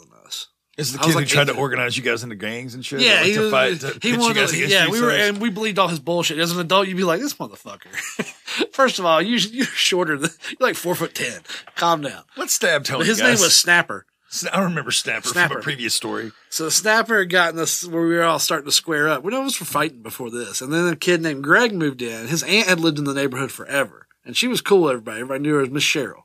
[0.78, 2.84] Is the I kid was who like tried to organize you guys into gangs and
[2.84, 3.02] shit?
[3.02, 4.36] Yeah, Like he to fight, to he wanted.
[4.36, 6.40] guys To, yeah, we were, and we believed all his bullshit.
[6.40, 7.94] As an adult, you'd be like, "This motherfucker."
[8.74, 11.42] First of all, you, you're shorter than you're like four foot ten.
[11.76, 12.24] Calm down.
[12.36, 14.06] What's Stab telling But his name was Snapper.
[14.52, 15.54] I remember Snapper, Snapper.
[15.54, 16.32] from a previous story.
[16.50, 19.24] So Snapper had gotten us where we were all starting to square up.
[19.24, 20.60] We know us were fighting before this.
[20.60, 22.26] And then a kid named Greg moved in.
[22.28, 24.08] His aunt had lived in the neighborhood forever.
[24.26, 25.20] And she was cool with everybody.
[25.22, 26.24] Everybody knew her as Miss Cheryl.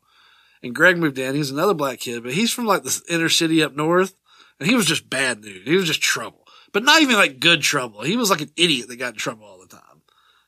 [0.62, 1.34] And Greg moved in.
[1.34, 4.14] He's another black kid, but he's from like the inner city up north.
[4.60, 5.64] And he was just bad news.
[5.66, 6.44] He was just trouble.
[6.72, 8.02] But not even like good trouble.
[8.02, 10.02] He was like an idiot that got in trouble all the time.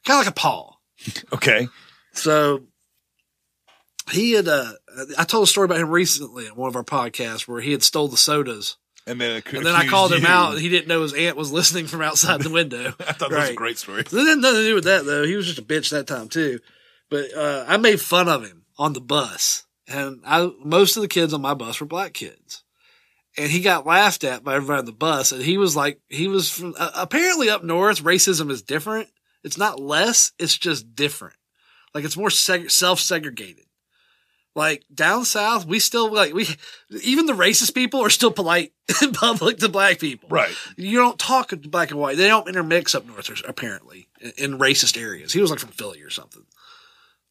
[0.04, 0.80] Kind of like a Paul.
[1.32, 1.68] Okay.
[2.12, 2.64] So
[4.10, 4.72] he had, uh,
[5.16, 7.82] I told a story about him recently in one of our podcasts where he had
[7.82, 8.76] stole the sodas.
[9.06, 10.52] And then, And then I called him out.
[10.52, 12.88] and He didn't know his aunt was listening from outside the window.
[13.00, 14.00] I thought that was a great story.
[14.00, 15.24] It had nothing to do with that though.
[15.24, 16.58] He was just a bitch that time too.
[17.08, 21.08] But uh, I made fun of him on the bus, and I most of the
[21.08, 22.62] kids on my bus were black kids,
[23.36, 25.32] and he got laughed at by everybody on the bus.
[25.32, 28.02] And he was like, he was from uh, apparently up north.
[28.02, 29.08] Racism is different.
[29.44, 30.32] It's not less.
[30.38, 31.36] It's just different.
[31.94, 33.64] Like it's more seg- self segregated.
[34.56, 36.46] Like down south, we still like we
[37.02, 40.28] even the racist people are still polite in public to black people.
[40.28, 40.52] Right.
[40.76, 42.16] You don't talk to black and white.
[42.16, 45.32] They don't intermix up north, apparently, in, in racist areas.
[45.32, 46.42] He was like from Philly or something.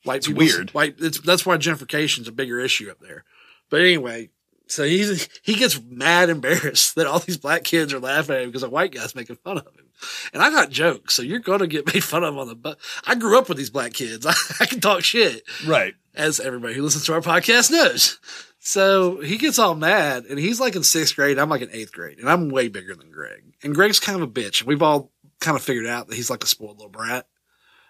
[0.05, 0.71] White people, weird.
[0.71, 0.95] White.
[0.99, 3.25] It's, that's why gentrification's a bigger issue up there.
[3.69, 4.29] But anyway,
[4.69, 8.49] so he's he gets mad, embarrassed that all these black kids are laughing at him
[8.49, 9.85] because a white guy's making fun of him.
[10.33, 12.55] And I got jokes, so you're going to get made fun of on the.
[12.55, 14.25] But I grew up with these black kids.
[14.29, 15.93] I, I can talk shit Right.
[16.15, 18.19] as everybody who listens to our podcast knows.
[18.61, 21.39] So he gets all mad and he's like in sixth grade.
[21.39, 23.43] I'm like in eighth grade and I'm way bigger than Greg.
[23.63, 24.59] And Greg's kind of a bitch.
[24.61, 27.25] And we've all kind of figured out that he's like a spoiled little brat.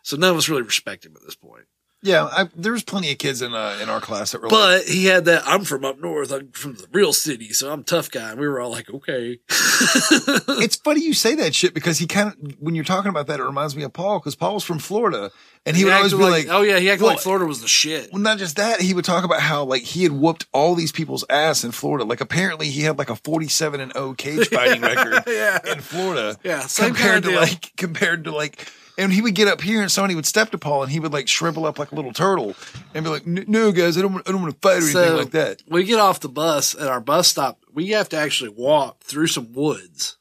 [0.03, 1.65] So none of us really respect him at this point.
[2.01, 4.51] Yeah, I, there was plenty of kids in uh, in our class that were like,
[4.51, 6.31] But he had that, I'm from up north.
[6.31, 7.51] I'm from the real city.
[7.51, 8.31] So I'm tough guy.
[8.31, 9.39] And we were all like, okay.
[9.49, 13.41] it's funny you say that shit because he kind of when you're talking about that,
[13.41, 15.29] it reminds me of Paul because Paul's from Florida
[15.65, 17.67] and he, would always be like, oh yeah, he acted well, like Florida was the
[17.67, 18.13] shit.
[18.13, 20.93] Well, not just that, he would talk about how like he had whooped all these
[20.93, 22.05] people's ass in Florida.
[22.05, 25.27] Like apparently he had like a 47 and 0 cage fighting record
[25.67, 26.37] in Florida.
[26.45, 27.41] Yeah, compared kinda to deal.
[27.41, 30.57] like compared to like and he would get up here and somebody would step to
[30.57, 32.55] Paul and he would like shrivel up like a little turtle
[32.93, 35.17] and be like, "No, guys, I don't, want- I don't want to fight or anything
[35.17, 37.59] like that." We get off the bus at our bus stop.
[37.73, 40.17] We have to actually walk through some woods.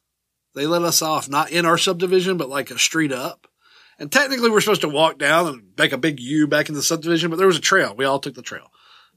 [0.54, 3.46] They let us off not in our subdivision, but like a street up.
[3.98, 6.82] And technically, we're supposed to walk down and make a big U back in the
[6.82, 7.94] subdivision, but there was a trail.
[7.96, 8.70] We all took the trail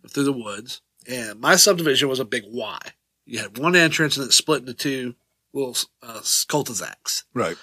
[0.10, 0.82] through the woods.
[1.08, 2.80] And my subdivision was a big Y.
[3.26, 5.16] You had one entrance and it split into two
[5.54, 7.26] little uh, cul-de-sacs.
[7.34, 7.58] Right.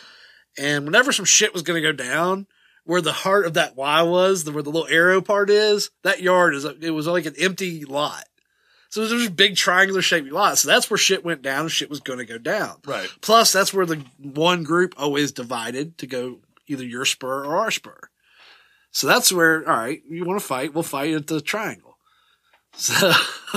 [0.59, 2.47] And whenever some shit was going to go down,
[2.85, 6.23] where the heart of that Y was, the, where the little arrow part is, that
[6.23, 8.25] yard is, it was like an empty lot.
[8.91, 10.57] So there's a big triangular shaped lot.
[10.59, 12.77] So that's where shit went down and shit was going to go down.
[12.87, 13.11] Right.
[13.21, 17.59] Plus, that's where the one group oh, always divided to go either your spur or
[17.59, 17.99] our spur.
[18.91, 20.73] So that's where, all right, you want to fight?
[20.73, 21.88] We'll fight at the triangle.
[22.75, 23.11] So,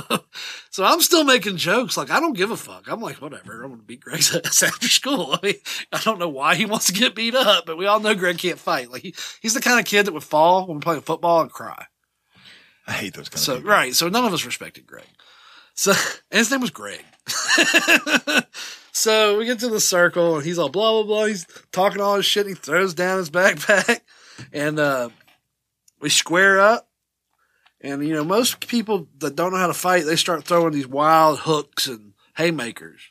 [0.72, 1.96] so I'm still making jokes.
[1.98, 2.88] Like, I don't give a fuck.
[2.88, 3.62] I'm like, whatever.
[3.64, 5.34] I'm going to beat Greg's ass after school.
[5.42, 5.56] I mean,
[5.92, 8.38] I don't know why he wants to get beat up, but we all know Greg
[8.40, 8.92] can't fight.
[8.92, 11.52] Like, he, he's the kind of kid that would fall when we're playing football and
[11.52, 11.86] cry.
[12.88, 13.72] I hate those kind So, of people.
[13.72, 13.94] right.
[13.94, 15.06] So none of us respected Greg.
[15.76, 15.92] So,
[16.32, 17.06] and his name was Greg.
[18.92, 21.26] so we get to the circle and he's all blah, blah, blah.
[21.26, 22.48] He's talking all his shit.
[22.48, 24.02] He throws down his backpack
[24.52, 25.10] and, uh,
[26.00, 26.88] we square up.
[27.84, 30.88] And, you know, most people that don't know how to fight, they start throwing these
[30.88, 33.02] wild hooks and haymakers.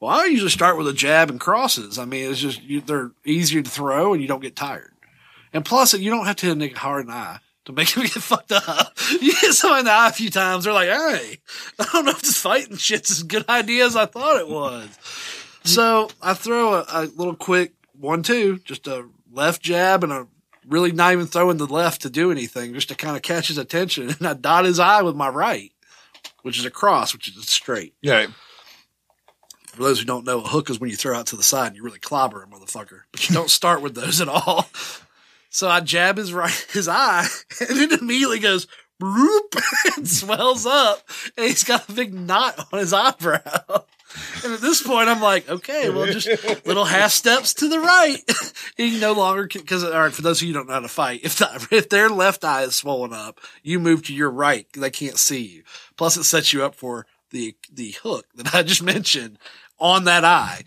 [0.00, 1.98] Well, I usually start with a jab and crosses.
[1.98, 4.92] I mean, it's just, you, they're easier to throw and you don't get tired.
[5.52, 7.88] And plus, you don't have to hit a nigga hard in the eye to make
[7.96, 8.96] him get fucked up.
[9.20, 11.38] You hit someone in the eye a few times, they're like, hey,
[11.78, 14.88] I don't know if this fighting shit's as good idea as I thought it was.
[15.64, 20.26] So I throw a, a little quick one, two, just a left jab and a
[20.68, 23.58] really not even throwing the left to do anything, just to kind of catch his
[23.58, 24.14] attention.
[24.18, 25.72] And I dot his eye with my right,
[26.42, 27.94] which is a cross, which is a straight.
[28.02, 28.26] Yeah.
[29.68, 31.68] For those who don't know, a hook is when you throw out to the side
[31.68, 34.66] and you really clobber a motherfucker, but you don't start with those at all.
[35.50, 37.26] So I jab his right, his eye,
[37.68, 38.66] and it immediately goes,
[39.00, 39.54] "Roop,"
[39.96, 41.08] and swells up,
[41.38, 43.84] and he's got a big knot on his eyebrow.
[44.44, 46.28] And at this point, I'm like, okay, well, just
[46.66, 48.18] little half steps to the right.
[48.76, 50.88] you no longer because all right, for those of you who don't know how to
[50.88, 54.66] fight, if the, if their left eye is swollen up, you move to your right.
[54.72, 55.62] They can't see you.
[55.96, 59.38] Plus, it sets you up for the the hook that I just mentioned
[59.78, 60.62] on that eye.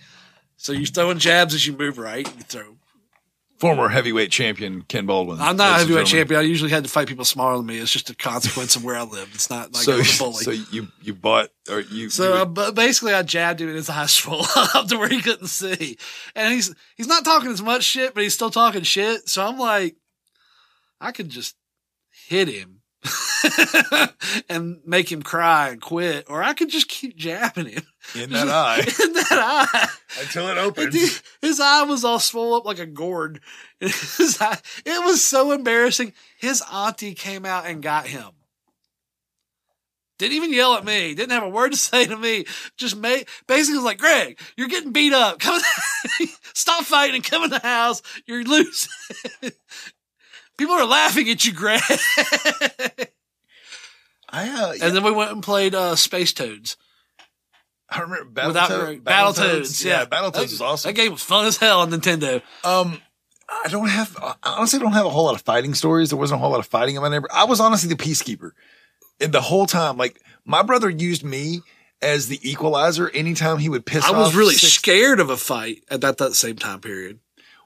[0.57, 2.27] So you're throwing jabs as you move right.
[2.37, 2.77] You throw
[3.61, 5.39] Former heavyweight champion Ken Baldwin.
[5.39, 6.39] I'm not a heavyweight champion.
[6.39, 7.77] I usually had to fight people smaller than me.
[7.77, 9.29] It's just a consequence of where I live.
[9.35, 10.43] It's not like So, I was a bully.
[10.43, 13.87] so you you bought or you So you- uh, basically, I jabbed him in his
[13.91, 15.97] eye swole up to where he couldn't see,
[16.35, 19.29] and he's he's not talking as much shit, but he's still talking shit.
[19.29, 19.95] So I'm like,
[20.99, 21.55] I could just
[22.27, 22.80] hit him
[24.49, 27.83] and make him cry and quit, or I could just keep jabbing him
[28.15, 29.87] in that eye in that eye.
[30.19, 31.21] until it opens.
[31.41, 33.39] his eye was all swollen up like a gourd.
[33.81, 36.13] Eye, it was so embarrassing.
[36.37, 38.29] His auntie came out and got him.
[40.19, 41.15] Didn't even yell at me.
[41.15, 42.45] Didn't have a word to say to me.
[42.77, 45.39] Just made basically was like, Greg, you're getting beat up.
[45.39, 45.59] Come,
[46.53, 48.03] stop fighting and come in the house.
[48.27, 48.91] You're losing.
[50.57, 51.81] People are laughing at you, Greg.
[54.29, 56.77] I uh, And then we went and played uh, Space Toads.
[57.89, 59.03] I remember Without Battletoad- Greg.
[59.03, 59.83] Battletoads.
[59.83, 60.89] Yeah, Battletoads That- was awesome.
[60.89, 62.41] That game was fun as hell on Nintendo.
[62.63, 63.01] Um,
[63.49, 66.09] I don't have I honestly don't have a whole lot of fighting stories.
[66.09, 67.27] There wasn't a whole lot of fighting in my neighbor.
[67.33, 68.51] I was honestly the peacekeeper,
[69.19, 71.59] and the whole time, like my brother used me
[72.01, 73.09] as the equalizer.
[73.09, 76.33] Anytime he would piss I was really six- scared of a fight at that, that
[76.35, 77.19] same time period.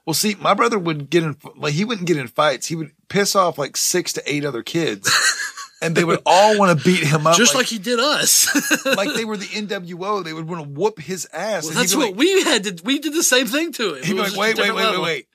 [0.06, 2.68] Well, see, my brother would get in like he wouldn't get in fights.
[2.68, 5.12] He would piss off like six to eight other kids,
[5.82, 8.86] and they would all want to beat him up, Just like, he did us.
[8.86, 10.24] like they were the NWO.
[10.24, 11.64] They would want to whoop his ass.
[11.64, 12.84] Well, and that's what like, we had to.
[12.84, 14.04] We did the same thing to him.
[14.04, 15.28] He'd be was like, wait, wait, wait, wait, wait.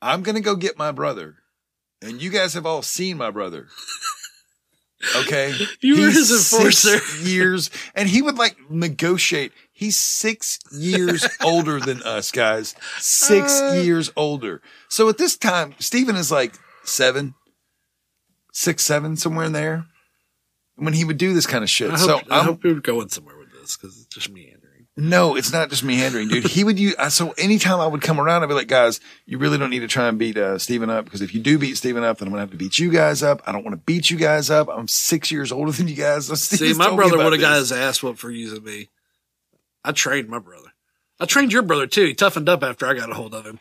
[0.00, 1.36] I'm gonna go get my brother,
[2.00, 3.68] and you guys have all seen my brother.
[5.18, 6.98] Okay, You were his enforcer.
[7.22, 9.52] years, and he would like negotiate.
[9.78, 12.74] He's six years older than us, guys.
[12.98, 13.80] Six Uh.
[13.84, 14.62] years older.
[14.88, 16.54] So at this time, Stephen is like
[16.84, 17.34] seven,
[18.52, 19.84] six, seven, somewhere in there.
[20.76, 21.90] When he would do this kind of shit.
[21.90, 24.86] I so I I'm, hope we were going somewhere with this because it's just meandering.
[24.96, 26.44] no, it's not just meandering, dude.
[26.46, 29.56] He would use, so anytime I would come around, I'd be like, guys, you really
[29.58, 32.02] don't need to try and beat, uh, Steven up because if you do beat Stephen
[32.04, 33.42] up, then I'm going to have to beat you guys up.
[33.46, 34.68] I don't want to beat you guys up.
[34.70, 36.28] I'm six years older than you guys.
[36.28, 38.88] So See, my brother would have got his ass whooped for using me.
[39.86, 40.68] I trained my brother.
[41.20, 42.06] I trained your brother too.
[42.06, 43.60] He toughened up after I got a hold of him.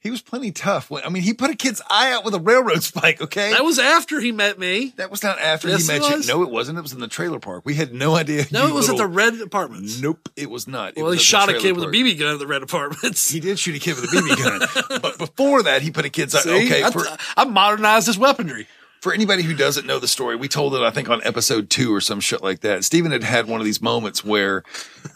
[0.00, 0.90] He was plenty tough.
[0.90, 3.50] When, I mean, he put a kid's eye out with a railroad spike, okay?
[3.50, 4.92] That was after he met me.
[4.96, 6.22] That was not after Yes, he met you.
[6.24, 6.78] No, it wasn't.
[6.78, 7.64] It was in the trailer park.
[7.66, 8.44] We had no idea.
[8.52, 10.00] No, it was at the Red Apartments.
[10.00, 10.90] Nope, it was not.
[10.90, 11.88] It Well, was he shot a kid with a.
[11.88, 13.28] BB gun at the Red Apartments.
[13.28, 15.00] He did shoot a kid with a BB gun.
[15.02, 16.40] but before that, he put a kid's eye.
[16.40, 16.66] See?
[16.66, 17.04] Okay, I, for,
[17.36, 18.68] I modernized his weaponry.
[19.00, 21.94] For anybody who doesn't know the story, we told it, I think, on episode two
[21.94, 22.84] or some shit like that.
[22.84, 24.64] Steven had had one of these moments where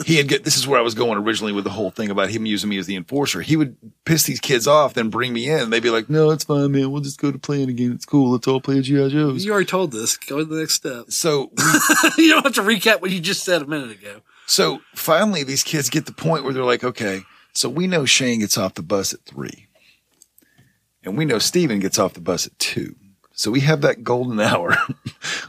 [0.05, 2.31] he had get, this is where I was going originally with the whole thing about
[2.31, 3.41] him using me as the enforcer.
[3.41, 5.71] He would piss these kids off, then bring me in.
[5.71, 6.91] They'd be like, no, it's fine, man.
[6.91, 7.93] We'll just go to playing again.
[7.93, 8.33] It's cool.
[8.33, 9.09] Let's all play G.I.
[9.09, 9.45] Joe's.
[9.45, 10.17] You already told this.
[10.17, 11.11] Go to the next step.
[11.11, 11.51] So
[12.19, 14.21] you don't have to recap what you just said a minute ago.
[14.47, 17.23] So finally, these kids get the point where they're like, okay,
[17.53, 19.69] so we know Shane gets off the bus at three,
[21.05, 22.97] and we know Steven gets off the bus at two.
[23.35, 24.77] So we have that golden hour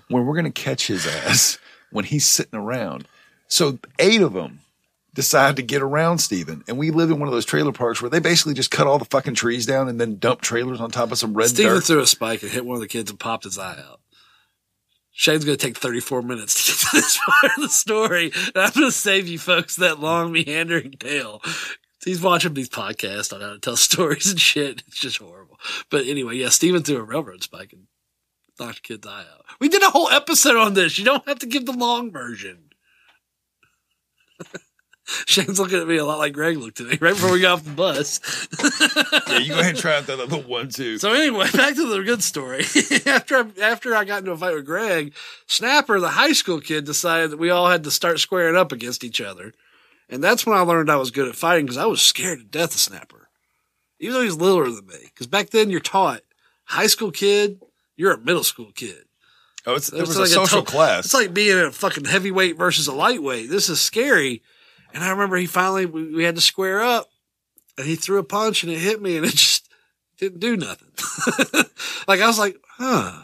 [0.08, 1.58] where we're going to catch his ass
[1.92, 3.08] when he's sitting around.
[3.48, 4.60] So eight of them
[5.14, 6.64] decide to get around Steven.
[6.68, 8.98] And we live in one of those trailer parks where they basically just cut all
[8.98, 11.84] the fucking trees down and then dump trailers on top of some red Steven dirt.
[11.84, 14.00] threw a spike and hit one of the kids and popped his eye out.
[15.12, 18.32] Shane's going to take 34 minutes to get to this part of the story.
[18.34, 21.42] And I'm going to save you folks that long meandering tale.
[22.04, 24.84] He's watching these podcasts on how to tell stories and shit.
[24.88, 25.60] It's just horrible.
[25.89, 27.88] But anyway, yeah, Steven threw a railroad spike and
[28.60, 29.45] knocked a kid's eye out.
[29.60, 30.97] We did a whole episode on this.
[30.97, 32.70] You don't have to give the long version.
[35.26, 37.54] Shane's looking at me a lot like Greg looked at me right before we got
[37.54, 38.22] off the bus.
[39.28, 40.97] yeah, you go ahead and try out that little one too.
[40.97, 42.62] So anyway, back to the good story.
[43.06, 45.14] after I, after I got into a fight with Greg,
[45.45, 49.04] Snapper, the high school kid, decided that we all had to start squaring up against
[49.04, 49.54] each other,
[50.14, 52.45] and that's when I learned I was good at fighting because I was scared to
[52.45, 53.30] death of Snapper,
[53.99, 54.99] even though he's littler than me.
[55.05, 56.22] Because back then you're taught
[56.66, 57.59] high school kid,
[57.95, 59.05] you're a middle school kid.
[59.66, 61.05] Oh, it's, it was like a social class.
[61.05, 63.49] It's like being a fucking heavyweight versus a lightweight.
[63.49, 64.43] This is scary.
[64.93, 67.09] And I remember he finally, we, we had to square up
[67.76, 69.68] and he threw a punch and it hit me and it just
[70.20, 70.91] didn't do nothing.
[72.07, 73.24] like I was like, huh.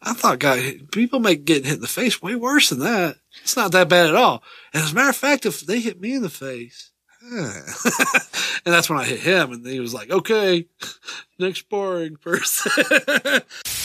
[0.00, 3.16] I thought guy, people make getting hit in the face way worse than that.
[3.42, 4.42] It's not that bad at all.
[4.72, 7.60] And as a matter of fact, if they hit me in the face, huh.
[8.64, 10.66] and that's when I hit him and he was like, okay,
[11.38, 12.84] next boring person.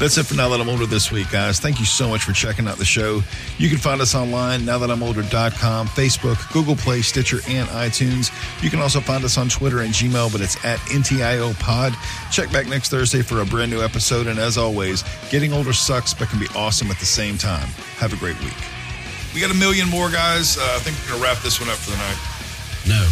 [0.00, 1.60] That's it for Now That I'm Older this week, guys.
[1.60, 3.22] Thank you so much for checking out the show.
[3.58, 8.34] You can find us online, nowthatimolder.com, Facebook, Google Play, Stitcher, and iTunes.
[8.62, 11.94] You can also find us on Twitter and Gmail, but it's at NTIO Pod.
[12.32, 14.26] Check back next Thursday for a brand new episode.
[14.26, 17.68] And as always, getting older sucks, but can be awesome at the same time.
[17.96, 18.58] Have a great week.
[19.32, 20.58] We got a million more, guys.
[20.58, 22.18] Uh, I think we're going to wrap this one up for the night.
[22.86, 23.08] No.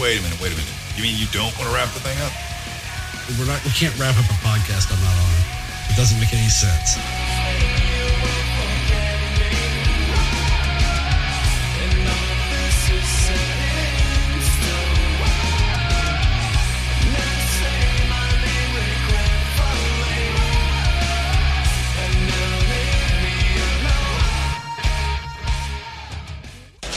[0.00, 0.76] Wait a minute, wait a minute.
[0.96, 2.32] You mean you don't want to wrap the thing up?
[3.40, 5.55] We're not we can't wrap up a podcast I'm not on.
[5.90, 6.98] It doesn't make any sense.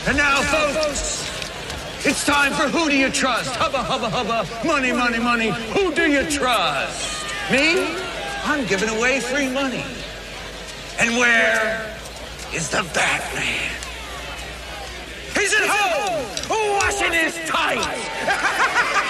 [0.07, 1.29] And now, folks,
[2.03, 3.55] it's time for Who Do You Trust?
[3.57, 4.65] Hubba, hubba, hubba.
[4.65, 5.49] Money, money, money.
[5.73, 7.25] Who do you trust?
[7.51, 8.08] Me?
[8.43, 9.85] I'm giving away free money.
[10.99, 11.95] And where
[12.53, 13.71] is the Batman?
[15.35, 19.05] He's at home, washing his tights.